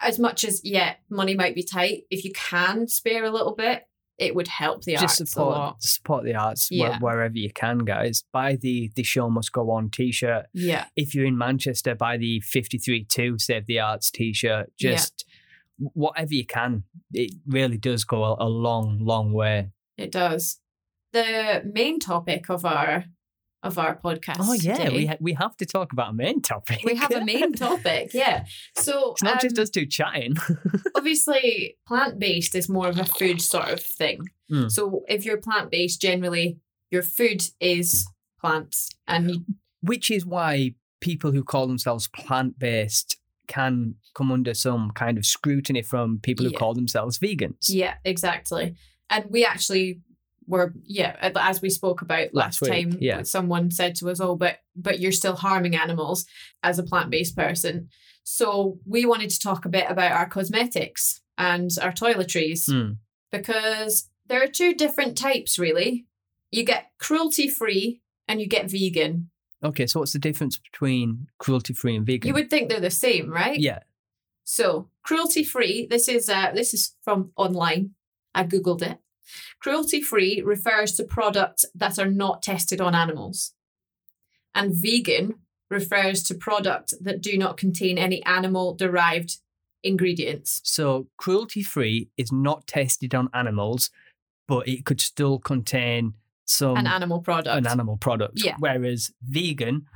[0.00, 3.84] as much as yeah, money might be tight, if you can spare a little bit,
[4.18, 7.78] it would help the just arts a support support the arts wh- wherever you can,
[7.78, 8.22] guys.
[8.32, 10.46] Buy the the show must go on t-shirt.
[10.52, 14.70] Yeah, If you're in Manchester, buy the 53 2 Save the Arts t-shirt.
[14.78, 15.32] Just wh-
[15.78, 16.84] whatever you can.
[17.12, 19.70] It really does go a, a long, long way.
[19.96, 20.60] it does.
[21.12, 23.04] The main topic of our
[23.62, 24.36] of our podcast.
[24.40, 26.80] Oh yeah, today- we ha- we have to talk about a main topic.
[26.84, 28.12] we have a main topic.
[28.12, 28.44] Yeah,
[28.76, 30.36] so it's not just um, us two chatting.
[30.96, 34.28] obviously plant based is more of a food sort of thing.
[34.50, 34.70] Mm.
[34.70, 36.58] So if you're plant based, generally
[36.90, 38.06] your food is
[38.40, 39.44] plants, and
[39.82, 45.26] Which is why people who call themselves plant based can come under some kind of
[45.26, 46.58] scrutiny from people who Yeah.
[46.58, 47.66] call themselves vegans.
[47.68, 48.74] yeah, exactly.
[49.10, 50.00] And we actually
[50.46, 52.98] were yeah, as we spoke about Last last, time.
[53.00, 53.22] yeah.
[53.22, 56.26] someone said to us, "Oh, but but you're still harming animals
[56.62, 57.88] as a plant based person."
[58.24, 62.68] So we wanted to talk a bit about our cosmetics and our toiletries.
[62.70, 62.96] Mm.
[63.32, 66.06] because there are two different types really.
[66.50, 69.30] You get cruelty free and you get vegan.
[69.62, 72.28] Okay, so what's the difference between cruelty free and vegan?
[72.28, 73.58] You would think they're the same, right?
[73.58, 73.80] yeah.
[74.44, 75.86] So cruelty free.
[75.88, 77.94] This is uh, this is from online.
[78.34, 78.98] I googled it.
[79.58, 83.54] Cruelty free refers to products that are not tested on animals,
[84.54, 85.36] and vegan
[85.70, 89.38] refers to products that do not contain any animal derived
[89.82, 90.60] ingredients.
[90.64, 93.90] So cruelty free is not tested on animals,
[94.46, 96.14] but it could still contain
[96.46, 97.56] some An animal product.
[97.56, 98.42] an animal product.
[98.44, 98.56] Yeah.
[98.58, 99.86] Whereas vegan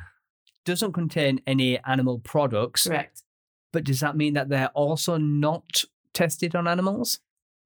[0.64, 2.84] doesn't contain any animal products.
[2.86, 3.22] Correct.
[3.72, 5.84] But does that mean that they're also not
[6.14, 7.20] tested on animals?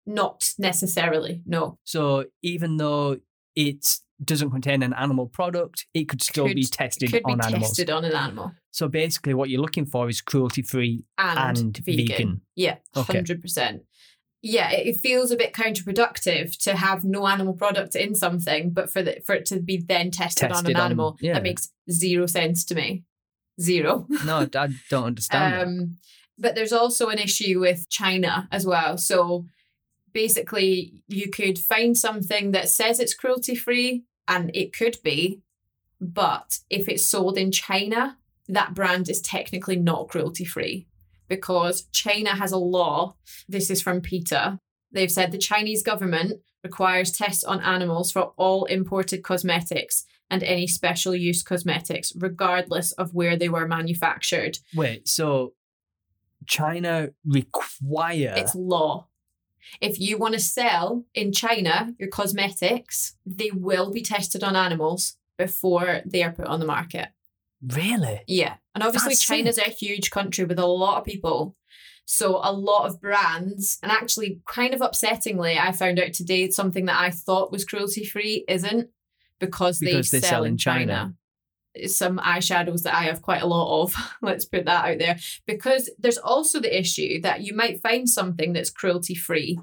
[0.04, 1.42] Not necessarily.
[1.46, 1.78] No.
[1.84, 3.18] So even though
[3.54, 3.86] it
[4.24, 7.68] doesn't contain an animal product, it could still be tested Could be on animals.
[7.70, 8.52] tested on an animal.
[8.72, 12.06] So basically, what you're looking for is cruelty free and, and vegan.
[12.06, 12.40] vegan.
[12.56, 13.14] Yeah, Okay.
[13.18, 13.82] hundred percent.
[14.44, 19.00] Yeah, it feels a bit counterproductive to have no animal product in something, but for
[19.00, 21.34] the, for it to be then tested, on Tested an on- animal, yeah.
[21.34, 23.04] that makes zero sense to me.
[23.60, 24.06] Zero.
[24.26, 25.62] No, I don't understand.
[25.62, 25.96] Um,
[26.38, 28.98] but there's also an issue with China as well.
[28.98, 29.46] So
[30.12, 35.40] basically, you could find something that says it's cruelty free, and it could be,
[36.00, 40.86] but if it's sold in China, that brand is technically not cruelty free
[41.28, 43.16] because China has a law.
[43.48, 44.58] This is from PETA.
[44.90, 50.66] They've said the Chinese government requires tests on animals for all imported cosmetics and any
[50.66, 54.58] special use cosmetics, regardless of where they were manufactured.
[54.74, 55.52] Wait, so
[56.46, 59.08] China require It's law.
[59.80, 65.16] If you want to sell in China your cosmetics, they will be tested on animals
[65.38, 67.08] before they are put on the market.
[67.62, 68.20] Really?
[68.26, 68.54] Yeah.
[68.74, 71.56] And obviously, That's China's a huge country with a lot of people.
[72.04, 76.86] So, a lot of brands, and actually, kind of upsettingly, I found out today something
[76.86, 78.90] that I thought was cruelty free isn't
[79.38, 81.14] because, Because they, they sell, in China.
[81.86, 83.94] Some eyeshadows that I have quite a lot of.
[84.22, 85.18] Let's put that out there.
[85.46, 89.58] Because there's also the issue that you might find something that's cruelty free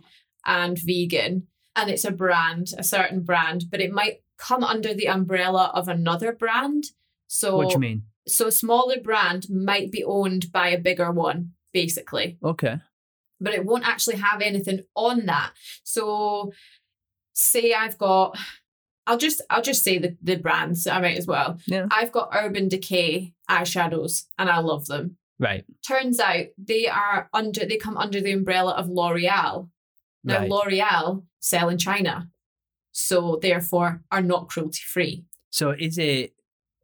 [0.46, 5.08] and vegan, and it's a brand, a certain brand, but it might come under the
[5.08, 6.86] umbrella of another brand.
[7.32, 8.04] So, what do you mean?
[8.28, 12.78] so a smaller brand might be owned by a bigger one, basically, Okay.
[13.40, 15.54] but it won't actually have anything on that.
[15.84, 16.52] So
[17.34, 18.38] say I've got
[19.08, 21.58] I'll just I'll just say the, the brands, I might as well.
[21.66, 21.88] Yeah.
[21.92, 25.18] I've got Urban Decay eyeshadows and I love them.
[25.40, 25.66] Right.
[25.88, 29.70] Turns out they are under they come under the umbrella of L'Oreal.
[30.24, 30.50] Now Right.
[30.50, 32.30] L'Oreal sell in China.
[32.92, 35.26] So therefore are not cruelty free.
[35.50, 36.34] So is it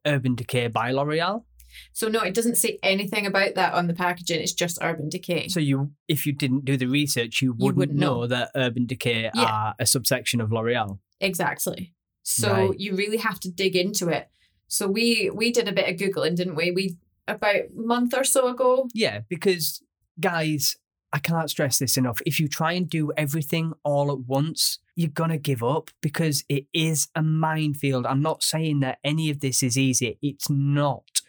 [0.06, 1.44] Urban Decay by L'Oreal?
[1.92, 4.40] So no, it doesn't say anything about that on the packaging.
[4.42, 5.50] It's just Urban Decay.
[5.50, 8.22] So you, if you didn't do the research, you wouldn't, wouldn't know.
[8.22, 8.28] know.
[8.28, 9.44] that Urban Decay Yeah.
[9.44, 11.00] are a subsection of L'Oreal.
[11.20, 11.94] Exactly.
[12.24, 12.80] So Right.
[12.80, 14.30] you really have to dig into it.
[14.68, 16.72] So we we did a bit of googling, didn't we?
[16.72, 18.88] We about a month or so ago.
[18.94, 19.84] Yeah, because
[20.20, 20.76] guys,
[21.16, 22.20] I can't stress this enough.
[22.26, 26.44] If you try and do everything all at once, you're going to give up because
[26.50, 28.06] it is a minefield.
[28.06, 31.22] I'm not saying that any of this is easy, it's not.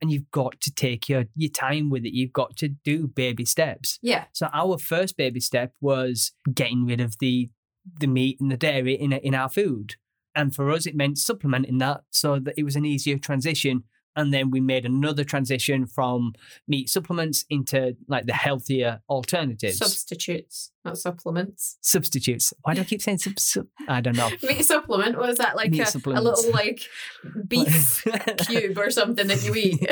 [0.00, 2.14] And you've got to take your, your time with it.
[2.14, 3.98] You've got to do baby steps.
[4.00, 4.24] Yeah.
[4.32, 7.50] So our first baby step was getting rid of the
[8.00, 9.96] the meat and the dairy in in our food.
[10.34, 13.84] And for us, it meant supplementing that so that it was an easier transition.
[14.16, 16.34] And then we made another transition from
[16.68, 19.78] meat supplements into like the healthier alternatives.
[19.78, 21.78] Substitutes, not supplements.
[21.80, 22.52] Substitutes.
[22.62, 23.38] Why do I keep saying sub?
[23.38, 24.30] sub- I don't know.
[24.42, 26.80] Meat supplement was that like a, a little like
[27.48, 28.04] beef
[28.46, 29.84] cube or something that you eat?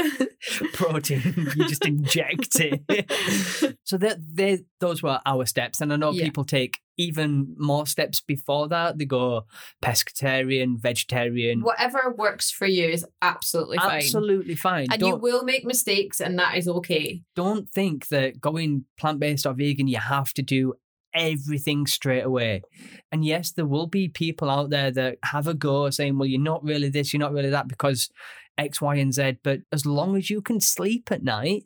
[0.74, 1.50] protein.
[1.56, 3.72] You just inject it.
[3.84, 6.24] so that they those were our steps, and I know Yeah.
[6.24, 8.98] people take even more steps before that.
[8.98, 9.46] They go
[9.82, 11.62] pescatarian, vegetarian.
[11.62, 13.96] Whatever works for you is absolutely fine.
[13.98, 14.88] Absolutely fine.
[14.90, 17.22] And you don't, will make mistakes, and that is okay.
[17.34, 20.74] don't think that going plant based or vegan, you have to do
[21.14, 22.62] everything straight away.
[23.10, 26.40] And yes, there will be people out there that have a go saying, well, you're
[26.40, 28.10] not really this, you're not really that because
[28.58, 29.38] X, Y, and Z.
[29.42, 31.64] But as long as you can sleep at night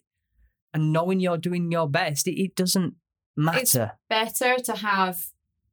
[0.74, 2.94] and knowing you're doing your best, it, it doesn't
[3.36, 3.92] matter.
[4.08, 5.26] Better to have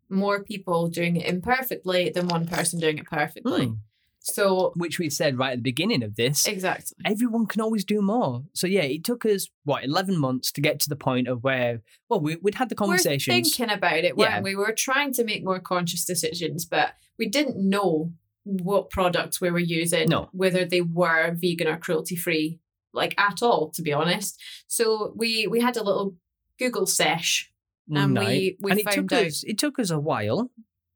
[0.09, 3.68] more people doing it imperfectly than one person doing it perfectly.
[3.68, 3.78] Mm.
[4.26, 6.45] So, Which we said right at the beginning of this.
[6.47, 6.95] exactly.
[7.05, 8.43] Everyone can always do more.
[8.53, 11.82] So yeah, it took us what eleven months to get to the point of where
[12.09, 13.28] well we, we'd had the conversations.
[13.36, 14.41] We're thinking about it, weren't Yeah.
[14.41, 14.55] we?
[14.55, 18.14] We were trying to make more conscious decisions, but we didn't know
[18.45, 20.30] what products we were using, No.
[20.32, 22.59] whether they were vegan or cruelty free,
[22.93, 24.39] like at all, to be honest.
[24.68, 26.16] So we we had a little
[26.59, 27.51] Google sesh.
[27.90, 28.58] And night.
[28.62, 30.50] we and it found took out- us it took us a while.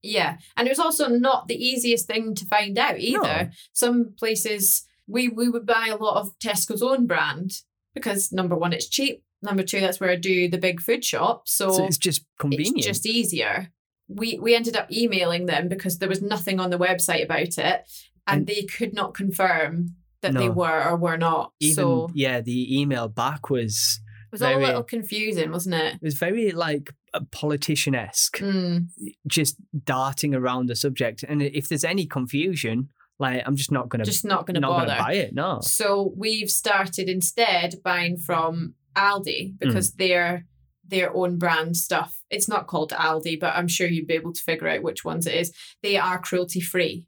[0.04, 0.38] Yeah.
[0.56, 3.22] And it was also not the easiest thing to find out either.
[3.46, 3.50] No.
[3.74, 7.62] Some places we we would buy a lot of Tesco's own brand
[7.94, 9.24] because number one, it's cheap.
[9.42, 11.48] Number two, that's where I do the big food shop.
[11.48, 12.78] So, So it's just convenient.
[12.78, 13.72] it's just easier.
[14.08, 17.58] We we ended up emailing them because there was nothing on the website about it,
[17.58, 17.84] and,
[18.28, 21.54] And- they could not confirm that they were or were not.
[21.60, 25.96] Even so yeah, the email back was it was all a little confusing, wasn't it?
[25.96, 26.94] it was very like
[27.32, 28.88] politician esque, Mm,
[29.26, 31.24] just darting around the subject.
[31.24, 34.70] And if there's any confusion, like I'm just not gonna just not going to not
[34.70, 34.88] bother.
[34.88, 35.34] gonna buy it.
[35.34, 35.60] No.
[35.62, 40.46] So we've started instead buying from Aldi because they're
[40.88, 42.22] their own brand stuff.
[42.30, 45.26] It's not called Aldi, but I'm sure you'd be able to figure out which ones
[45.28, 45.54] it is.
[45.84, 47.06] They are cruelty free.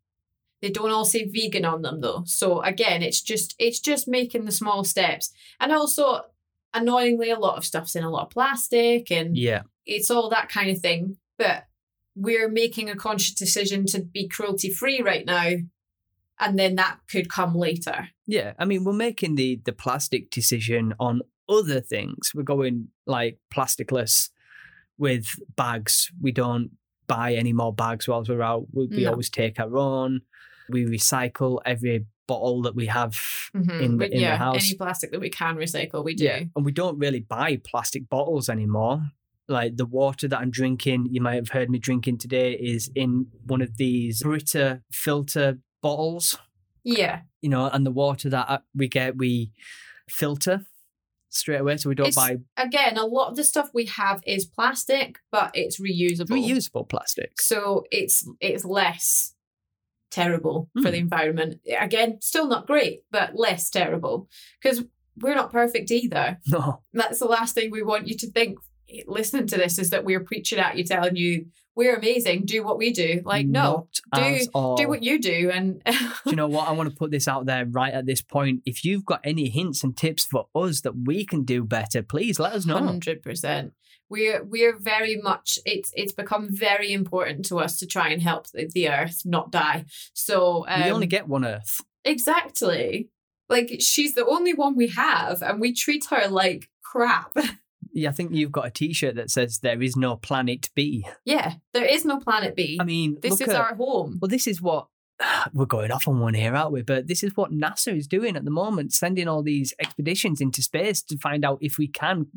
[0.62, 2.24] They don't all say vegan on them though.
[2.26, 5.32] So again, it's just it's just making the small steps.
[5.60, 6.22] And also
[6.74, 9.64] annoyingly a lot of stuff's in a lot of plastic and Yeah.
[9.86, 11.18] it's all that kind of thing.
[11.38, 11.66] But
[12.16, 15.52] we're making a conscious decision to be cruelty free right now.
[16.42, 18.10] And then that could come later.
[18.26, 22.32] Yeah, I mean, we're making the the plastic decision on other things.
[22.34, 24.30] We're going like plasticless
[24.98, 26.12] with bags.
[26.22, 26.72] We don't
[27.08, 28.68] buy any more bags whilst we're out.
[28.72, 29.12] We, we No.
[29.12, 30.22] always take our own.
[30.70, 33.14] We recycle every bottle that we have
[33.56, 33.82] Mhm.
[33.86, 34.66] in the in yeah, the house.
[34.68, 36.24] any plastic that we can recycle, we do.
[36.26, 38.98] Yeah, and we don't really buy plastic bottles anymore.
[39.48, 43.10] Like the water that I'm drinking, you might have heard me drinking today, is in
[43.54, 45.48] one of these Brita filter
[45.82, 46.38] bottles.
[46.84, 49.52] Yeah, you know, and the water that uh, we get, we
[50.08, 50.66] filter
[51.32, 51.78] straight away.
[51.78, 55.18] So we don't It's buy again, a lot of the stuff we have is plastic,
[55.32, 56.38] but it's reusable.
[56.38, 57.48] reusable plastics.
[57.48, 59.34] So it's it's less
[60.12, 60.92] terrible for Hmm.
[60.92, 61.60] the environment.
[61.80, 64.28] Again, still not great, but less terrible
[64.62, 64.84] because
[65.18, 66.40] we're not perfect either.
[66.48, 68.58] No, That's the last thing we want you to think.
[69.06, 71.46] Listening to this is that we're preaching at you, telling you
[71.76, 72.46] we're amazing.
[72.46, 73.22] Do what we do.
[73.24, 74.40] Like no, do-
[74.78, 75.92] do what you do, and Do
[76.32, 76.68] you know what?
[76.68, 78.64] I want to put this out there right at this point.
[78.66, 82.40] If you've got any hints and tips for us that we can do better, please
[82.40, 82.80] let us know.
[82.80, 83.74] Hundred percent.
[84.10, 88.48] We're we're very much it's it's become very important to us to try and help
[88.48, 89.86] the, the earth not die.
[90.14, 91.82] So um, we only get one Earth.
[92.04, 93.10] exactly
[93.50, 97.32] like she's the only one we have, and we treat her like crap.
[97.92, 101.56] Yeah, I think you've got a T-shirt that says "There is no planet B." yeah,
[101.74, 102.78] there is no planet B.
[102.80, 104.20] I mean, this is at, our home.
[104.22, 104.86] Well, this is what
[105.54, 106.82] we're going off on one here, aren't we?
[106.82, 110.62] But this is what NASA is doing at the moment, sending all these expeditions into
[110.62, 112.28] space to find out if we can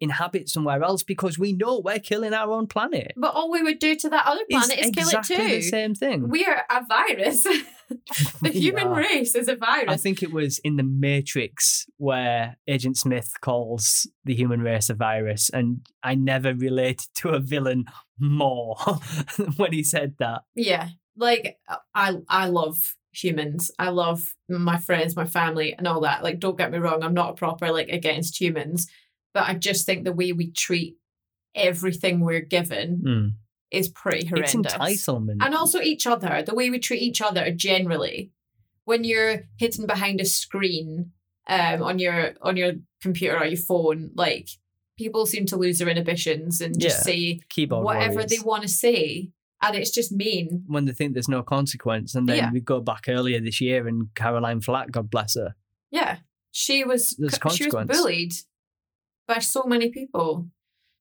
[0.00, 3.12] inhabit somewhere else because we know we're killing our own planet.
[3.16, 5.36] But all we would do to that other It's planet is kill it too.
[5.36, 6.28] the same thing.
[6.28, 7.42] We are a virus.
[8.42, 8.96] the human are.
[8.96, 9.86] race is a virus.
[9.88, 14.94] I think it was in the Matrix where Agent Smith calls the human race a
[14.94, 17.86] virus, and I never related to a villain
[18.18, 18.76] more
[19.56, 20.42] when he said that.
[20.54, 20.88] Yeah.
[21.18, 21.58] Like
[21.94, 23.70] I I love humans.
[23.78, 26.22] I love my friends, my family and all that.
[26.22, 28.86] Like don't get me wrong, I'm not a proper like against humans,
[29.34, 30.96] but I just think the way we treat
[31.54, 33.32] everything we're given Mm.
[33.70, 34.54] is pretty horrendous.
[34.54, 34.74] It's
[35.06, 35.38] entitlement.
[35.40, 38.32] and also each other, the way we treat each other generally.
[38.84, 41.12] When you're hidden behind a screen
[41.48, 44.48] um, on your on your computer or your phone, like
[44.96, 47.02] people seem to lose their inhibitions and just Yeah.
[47.02, 48.30] say Keyboard whatever warriors.
[48.30, 49.30] they want to say,
[49.62, 50.64] and it's just mean.
[50.66, 52.14] when they think there's no consequence.
[52.14, 52.52] And then Yeah.
[52.52, 55.54] we go back earlier this year and Caroline Flack, God bless her.
[55.90, 56.18] Yeah,
[56.52, 58.32] she was There's she was bullied
[59.26, 60.48] by so many people.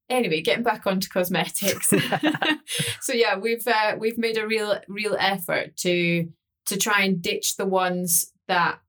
[0.09, 1.89] Anyway, getting back onto cosmetics.
[3.01, 6.29] so yeah, we've uh, we've made a real real effort to
[6.67, 8.79] to try and ditch the ones that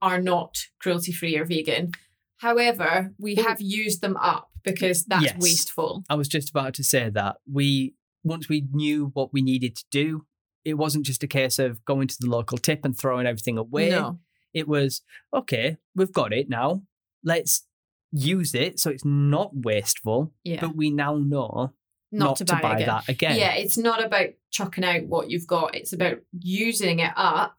[0.00, 1.92] are not cruelty free or vegan.
[2.38, 5.36] However, we have used them up because that's Yes.
[5.40, 6.04] wasteful.
[6.08, 7.36] I was just about to say that.
[7.50, 7.94] We
[8.28, 10.26] once we knew what we needed to do,
[10.64, 13.90] it wasn't just a case of going to the local tip and throwing everything away.
[13.90, 14.18] No.
[14.54, 15.02] It was,
[15.34, 16.82] okay, we've got it now.
[17.24, 17.66] Let's
[18.12, 20.32] use it so it's not wasteful.
[20.44, 20.60] Yeah.
[20.60, 21.74] But we now know
[22.10, 22.86] not, to buy, again.
[22.86, 23.36] that again.
[23.36, 25.74] Yeah, it's not about chucking out what you've got.
[25.74, 27.56] It's about using it up,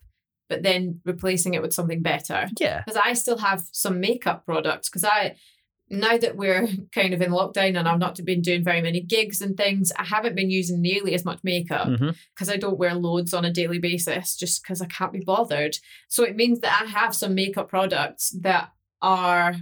[0.50, 2.48] but then replacing it with something better.
[2.60, 2.82] Yeah.
[2.84, 4.90] Because I still have some makeup products.
[4.90, 5.36] Because I,
[5.90, 9.42] now that we're kind of in lockdown and I've not been doing very many gigs
[9.42, 12.10] and things, I haven't been using nearly as much makeup mm-hmm.
[12.36, 15.78] because I don't wear loads on a daily basis just because I can't be bothered.
[16.08, 18.72] So it means that I have some makeup products that
[19.02, 19.56] are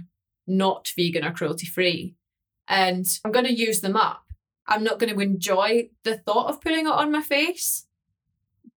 [0.46, 2.14] not vegan or cruelty free.
[2.66, 4.24] And I'm going to use them up.
[4.66, 7.86] I'm not going to enjoy the thought of putting it on my face,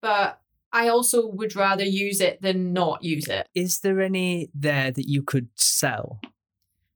[0.00, 0.40] but
[0.72, 3.46] I also would rather use it than not use it.
[3.54, 6.20] Is there any there that you could sell?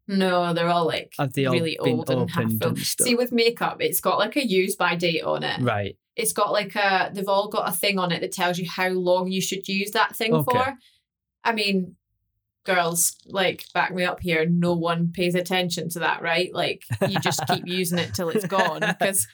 [0.08, 3.06] No, they're all like Have they all really been old and half opened and stuff?
[3.06, 5.60] See, with makeup, it's got like a use by date on it.
[5.60, 5.96] Right.
[6.14, 8.88] It's got like a, they've all got a thing on it that tells you how
[8.88, 10.44] long you should use that thing Okay.
[10.44, 10.74] for.
[11.44, 11.96] I mean,
[12.64, 14.46] girls, like, back me up here.
[14.48, 16.52] No one pays attention to that, right?
[16.52, 18.80] Like, you just keep using it till it's gone.
[18.80, 19.26] Because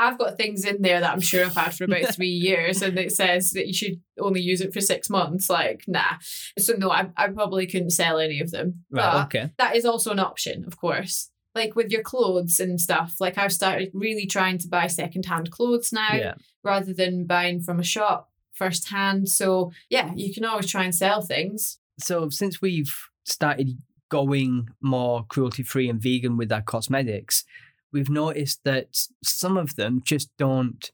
[0.00, 2.98] I've got things in there that I'm sure I've had for about three years, and
[2.98, 5.50] it says that you should only use it for six months.
[5.50, 6.16] Like, nah.
[6.58, 8.84] So, no, I, I probably couldn't sell any of them.
[8.90, 9.02] Right.
[9.12, 9.50] But okay.
[9.58, 11.30] that is also an option, of course.
[11.54, 13.16] Like with your clothes and stuff.
[13.20, 16.34] Like I've started really trying to buy secondhand clothes now Yeah.
[16.62, 19.28] rather than buying from a shop firsthand.
[19.28, 21.78] So yeah, you can always try and sell things.
[21.98, 22.94] So since we've
[23.24, 23.78] started
[24.10, 27.44] going more cruelty free and vegan with our cosmetics,
[27.92, 30.90] we've noticed that some of them just don't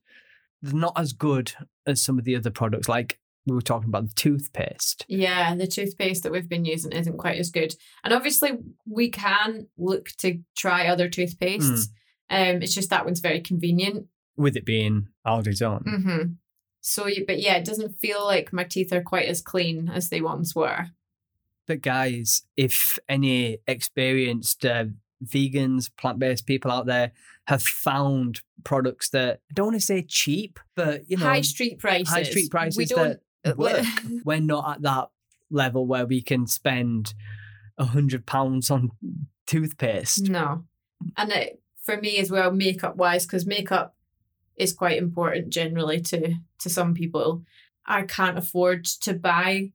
[0.62, 1.52] they're not as good
[1.86, 2.88] as some of the other products.
[2.88, 5.04] Like we were talking about the toothpaste.
[5.06, 7.74] Yeah, the toothpaste that we've been using isn't quite as good.
[8.02, 8.52] And obviously
[8.88, 11.88] we can look to try other toothpastes.
[12.30, 14.06] Um, it's just that one's very convenient.
[14.36, 15.84] With it being Aldi's own.
[15.86, 16.32] hmm
[16.80, 20.08] So, you- but yeah, it doesn't feel like my teeth are quite as clean as
[20.08, 20.86] they once were.
[21.68, 24.86] But guys, if any experienced uh,
[25.24, 27.12] vegans, plant-based people out there
[27.46, 31.78] have found products that I don't want to say cheap, but you know, high street
[31.78, 32.08] prices.
[32.08, 33.20] high street prices We don't.
[33.44, 33.84] that uh, work.
[34.24, 35.08] We're not at that
[35.50, 37.14] level where we can spend
[37.78, 38.90] a hundred pounds on
[39.46, 40.28] toothpaste.
[40.28, 40.64] No.
[41.16, 43.94] And it, for me as well, makeup wise, because makeup
[44.56, 47.42] is quite important generally to to some people.
[47.86, 49.72] I can't afford to buy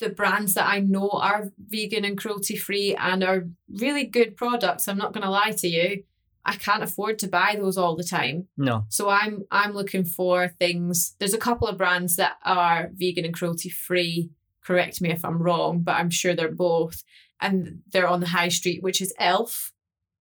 [0.00, 3.48] the brands that I know are vegan and cruelty free and are
[3.78, 4.88] really good products.
[4.88, 6.02] I'm not going to lie to you.
[6.44, 8.48] I can't afford to buy those all the time.
[8.56, 11.14] No, So I'm I'm looking for things.
[11.18, 14.30] There's a couple of brands that are vegan and cruelty free.
[14.64, 17.02] Correct me if I'm wrong, but I'm sure they're both.
[17.42, 19.72] And they're on the high street, which is Elf.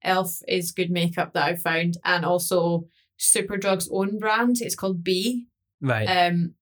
[0.03, 2.88] Elf is good makeup that I've found, and also
[3.19, 4.61] Superdrug's own brand.
[4.61, 5.47] It's called B.
[5.82, 6.05] right.
[6.05, 6.53] Um,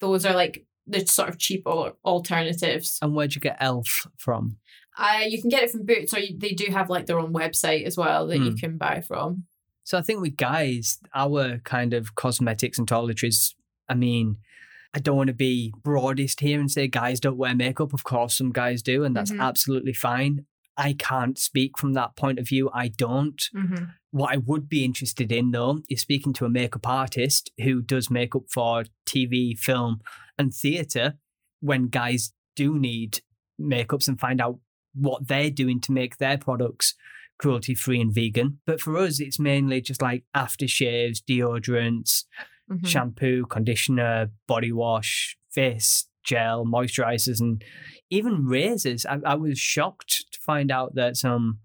[0.00, 2.98] those are like the sort of cheap al- alternatives.
[3.02, 4.56] and where'd you get Elf from?
[4.96, 7.32] Uh, you can get it from Boots, or you, they do have like their own
[7.32, 8.56] website as well that you Hmm.
[8.56, 9.44] can buy from.
[9.82, 13.54] So I think with guys, our kind of cosmetics and toiletries,
[13.88, 14.36] I mean,
[14.94, 17.92] I don't want to be broadest here and say guys don't wear makeup.
[17.92, 19.40] Of course, some guys do, and that's Mhm.
[19.40, 20.46] absolutely fine.
[20.76, 22.70] I can't speak from that point of view.
[22.72, 23.40] I don't.
[23.54, 23.84] Mm-hmm.
[24.10, 28.10] What I would be interested in, though, is speaking to a makeup artist who does
[28.10, 30.00] makeup for TV, film,
[30.38, 31.14] and theatre
[31.60, 33.20] when guys do need
[33.60, 34.58] makeups and find out
[34.94, 36.94] what they're doing to make their products
[37.38, 38.60] cruelty free and vegan.
[38.66, 42.24] But for us, it's mainly just like aftershaves, deodorants,
[42.72, 42.86] Mm-hmm.
[42.86, 47.62] shampoo, conditioner, body wash, face gel, moisturizers, and
[48.10, 49.06] even razors.
[49.06, 51.58] I, I was shocked to find out that some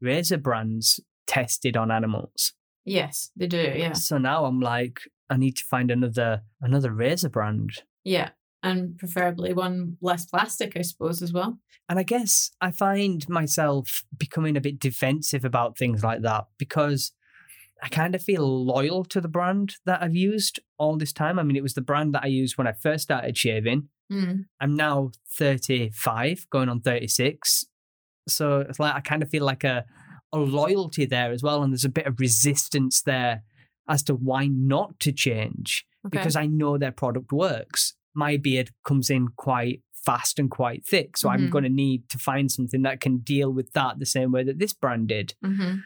[0.00, 2.52] razor brands tested on animals.
[2.84, 3.72] Yes, they do.
[3.74, 3.92] Yeah.
[3.92, 5.00] So now I'm like,
[5.30, 7.82] I need to find another another razor brand.
[8.04, 8.30] Yeah.
[8.62, 11.58] And preferably one less plastic, I suppose, as well.
[11.88, 17.12] And I guess I find myself becoming a bit defensive about things like that because
[17.82, 21.38] I kind of feel loyal to the brand that I've used all this time.
[21.38, 23.88] I mean, it was the brand that I used when I first started shaving.
[24.12, 24.44] Mm.
[24.60, 27.64] I'm now 35, going on 36.
[28.28, 29.84] So it's like I kind of feel like a,
[30.32, 31.62] a loyalty there as well.
[31.62, 33.42] And there's a bit of resistance there
[33.88, 36.18] as to why not to change Okay.
[36.18, 37.94] because I know their product works.
[38.14, 41.16] My beard comes in quite fast and quite thick.
[41.16, 41.50] So I'm Mhm.
[41.50, 44.58] going to need to find something that can deal with that the same way that
[44.58, 45.34] this brand did.
[45.42, 45.76] hmm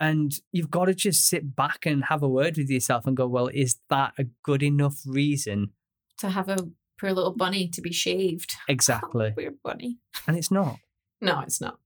[0.00, 3.26] And you've got to just sit back and have a word with yourself and go,
[3.28, 5.70] well, is that a good enough reason?
[6.18, 6.56] To have a
[7.04, 8.56] poor little bunny to be shaved.
[8.68, 9.32] Exactly.
[9.36, 9.98] Weird bunny.
[10.26, 10.78] And it's not.
[11.20, 11.78] No, it's not.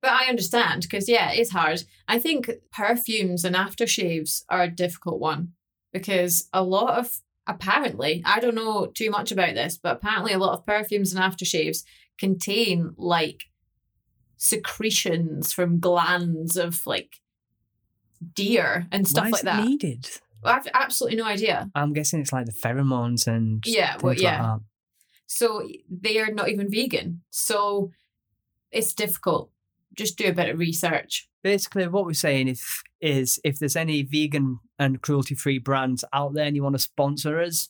[0.00, 1.82] But I understand because yeah, it's hard.
[2.06, 5.52] I think perfumes and aftershaves are a difficult one
[5.92, 10.38] because a lot of apparently, I don't know too much about this, but apparently a
[10.38, 11.82] lot of perfumes and aftershaves
[12.18, 13.44] contain like
[14.36, 17.16] secretions from glands of like
[18.34, 19.64] deer and stuff like that.
[19.64, 20.08] it needed?
[20.44, 21.70] I've absolutely no idea.
[21.74, 24.52] I'm guessing it's like the pheromones and Yeah, well, yeah.
[24.52, 24.60] like.
[25.26, 27.22] So they are not even vegan.
[27.30, 27.90] So
[28.70, 29.50] it's difficult.
[29.94, 31.28] Just do a bit of research.
[31.42, 32.64] Basically, what we're saying is,
[33.00, 37.40] is if there's any vegan and cruelty-free brands out there and you want to sponsor
[37.40, 37.68] us,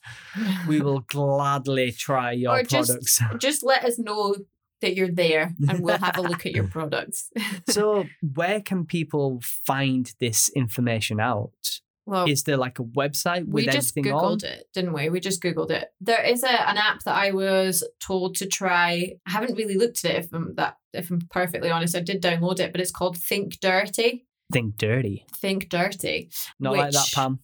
[0.67, 3.21] we will gladly try your Or just- products.
[3.39, 4.35] just let us know
[4.81, 7.31] that you're there and we'll have a look at your products.
[7.69, 8.05] so,
[8.35, 11.81] where can people find this information out?
[12.09, 14.39] Well, Is there like a website with we just everything on?
[14.39, 15.11] googled it, didn't we?
[15.11, 15.91] We just googled it.
[16.01, 19.13] There is a, an app that I was told to try.
[19.27, 20.25] I haven't really looked at it.
[20.25, 23.61] If I'm that, if I'm perfectly honest, I did download it, but it's called Think
[23.61, 24.27] Dirty.
[24.51, 25.27] Think dirty.
[25.37, 26.31] Think Dirty.
[26.59, 27.41] Not like that, Pam.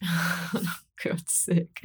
[0.54, 0.62] Oh,
[1.04, 1.84] God's sake.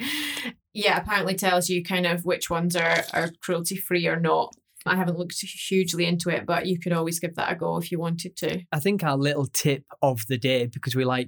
[0.73, 4.55] Yeah, apparently tells you kind of which ones are, are cruelty free or not.
[4.85, 7.91] I haven't looked hugely into it, but you could always give that a go if
[7.91, 8.61] you wanted to.
[8.71, 11.27] I think our little tip of the day, because we like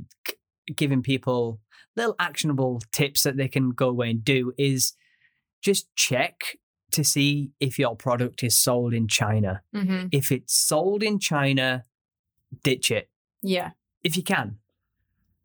[0.76, 1.60] giving people
[1.96, 4.94] little actionable tips that they can go away and do, is
[5.62, 6.58] just check
[6.92, 9.62] to see if your product is sold in China.
[9.76, 10.08] Mm-hmm.
[10.12, 11.86] If it's sold in China,
[12.64, 13.10] ditch it
[13.42, 13.72] Yeah,
[14.04, 14.58] if you can.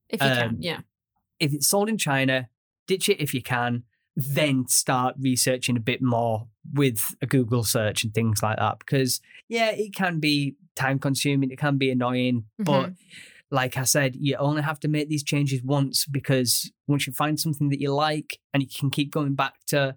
[0.08, 0.56] if you Um, can.
[0.60, 0.80] Yeah.
[1.38, 2.48] If it's sold in China,
[2.86, 3.84] ditch it if you can.
[4.16, 8.80] Then start researching a bit more with a Google search and things like that.
[8.80, 12.92] Because, yeah, it can be time consuming, it can be annoying, but
[13.50, 17.38] like I said, you only have to make these changes once because once you find
[17.38, 19.96] something that you like and you can keep going back to,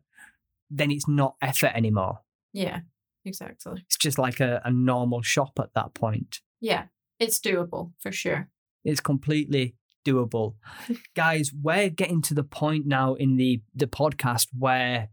[0.70, 2.20] then it's not effort anymore.
[2.52, 2.80] Yeah,
[3.26, 3.84] exactly.
[3.86, 6.40] It's just like a, a normal shop at that point.
[6.62, 6.86] Yeah,
[7.20, 8.50] it's doable for sure.
[8.84, 9.76] It's completely
[10.06, 10.56] doable.
[11.16, 15.10] Guys, we're getting to the point now in the, the podcast where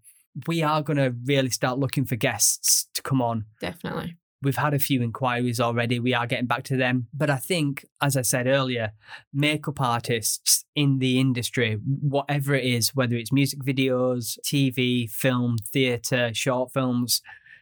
[0.47, 3.45] we are going to really start looking for guests to come on.
[3.61, 4.17] Definitely.
[4.43, 6.01] We've had a few inquiries already.
[6.01, 7.09] We are getting back to them.
[7.13, 8.93] But I think, as I said earlier,
[9.35, 16.31] makeup artists in the industry, whatever it is, whether it's music videos, TV, film, theatre,
[16.33, 17.21] short films,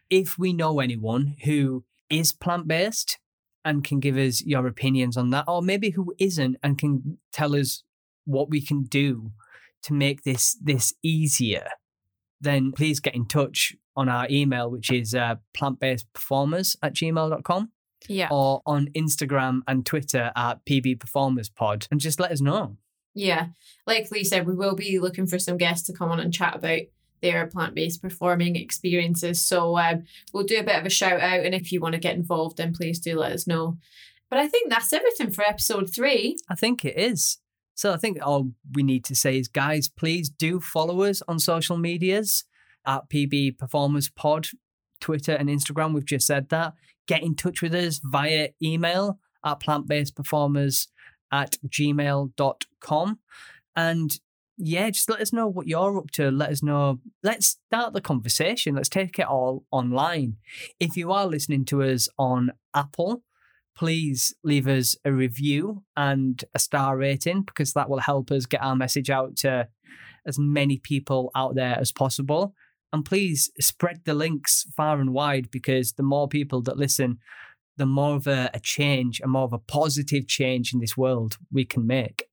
[0.08, 3.18] if we know anyone who is plant based
[3.64, 7.56] and can give us your opinions on that, or maybe who isn't and can tell
[7.56, 7.82] us
[8.24, 9.32] what we can do
[9.82, 11.68] to make this this easier,
[12.40, 17.70] then please get in touch on our email, which is uh, plantbasedperformers at gmail.com
[18.06, 18.28] Yeah.
[18.30, 22.76] or on Instagram and Twitter at pbperformerspod and just let us know.
[23.14, 23.48] Yeah.
[23.86, 26.54] Like Lee said, we will be looking for some guests to come on and chat
[26.56, 26.82] about
[27.20, 29.44] their plant based performing experiences.
[29.44, 31.40] So um, we'll do a bit of a shout out.
[31.44, 33.76] And if you want to get involved, then please do let us know.
[34.30, 36.36] But I think that's everything for episode three.
[36.48, 37.38] I think it is.
[37.74, 41.38] So I think all we need to say is, guys, please do follow us on
[41.38, 42.44] social medias
[42.88, 44.48] at PB Performers Pod,
[45.00, 45.94] Twitter and Instagram.
[45.94, 46.72] We've just said that.
[47.06, 50.88] Get in touch with us via email at plantbasedperformers
[51.30, 53.18] at gmail.com.
[53.76, 54.18] And
[54.56, 56.30] yeah, just let us know what you're up to.
[56.30, 56.98] Let us know.
[57.22, 58.74] Let's start the conversation.
[58.74, 60.36] Let's take it all online.
[60.80, 63.22] If you are listening to us on Apple,
[63.76, 68.62] please leave us a review and a star rating because that will help us get
[68.62, 69.68] our message out to
[70.26, 72.54] as many people out there as possible.
[72.92, 77.18] And please spread the links far and wide because the more people that listen,
[77.76, 81.38] the more of a, a change, a more of a positive change in this world
[81.52, 82.28] we can make.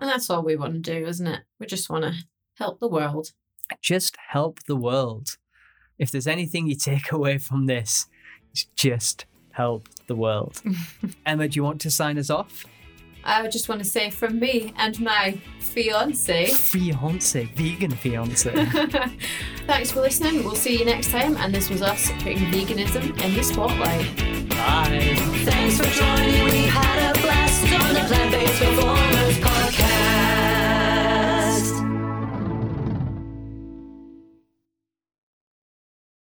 [0.00, 1.42] And that's all we want to do, isn't it?
[1.58, 2.12] We just want to
[2.56, 3.32] help the world.
[3.80, 5.36] Just help the world.
[5.98, 8.06] If there's anything you take away from this,
[8.52, 10.62] it's just help the world.
[11.26, 12.64] Emma, do you want to sign us off?
[13.24, 16.46] I just want to say from me and my fiance.
[16.46, 18.50] Fiance, vegan fiance.
[19.66, 20.44] Thanks for listening.
[20.44, 21.36] We'll see you next time.
[21.38, 24.16] And this was us putting veganism in the spotlight.
[24.50, 25.16] Bye.
[25.44, 26.44] Thanks for joining.
[26.44, 29.13] We had a blast on the plant based.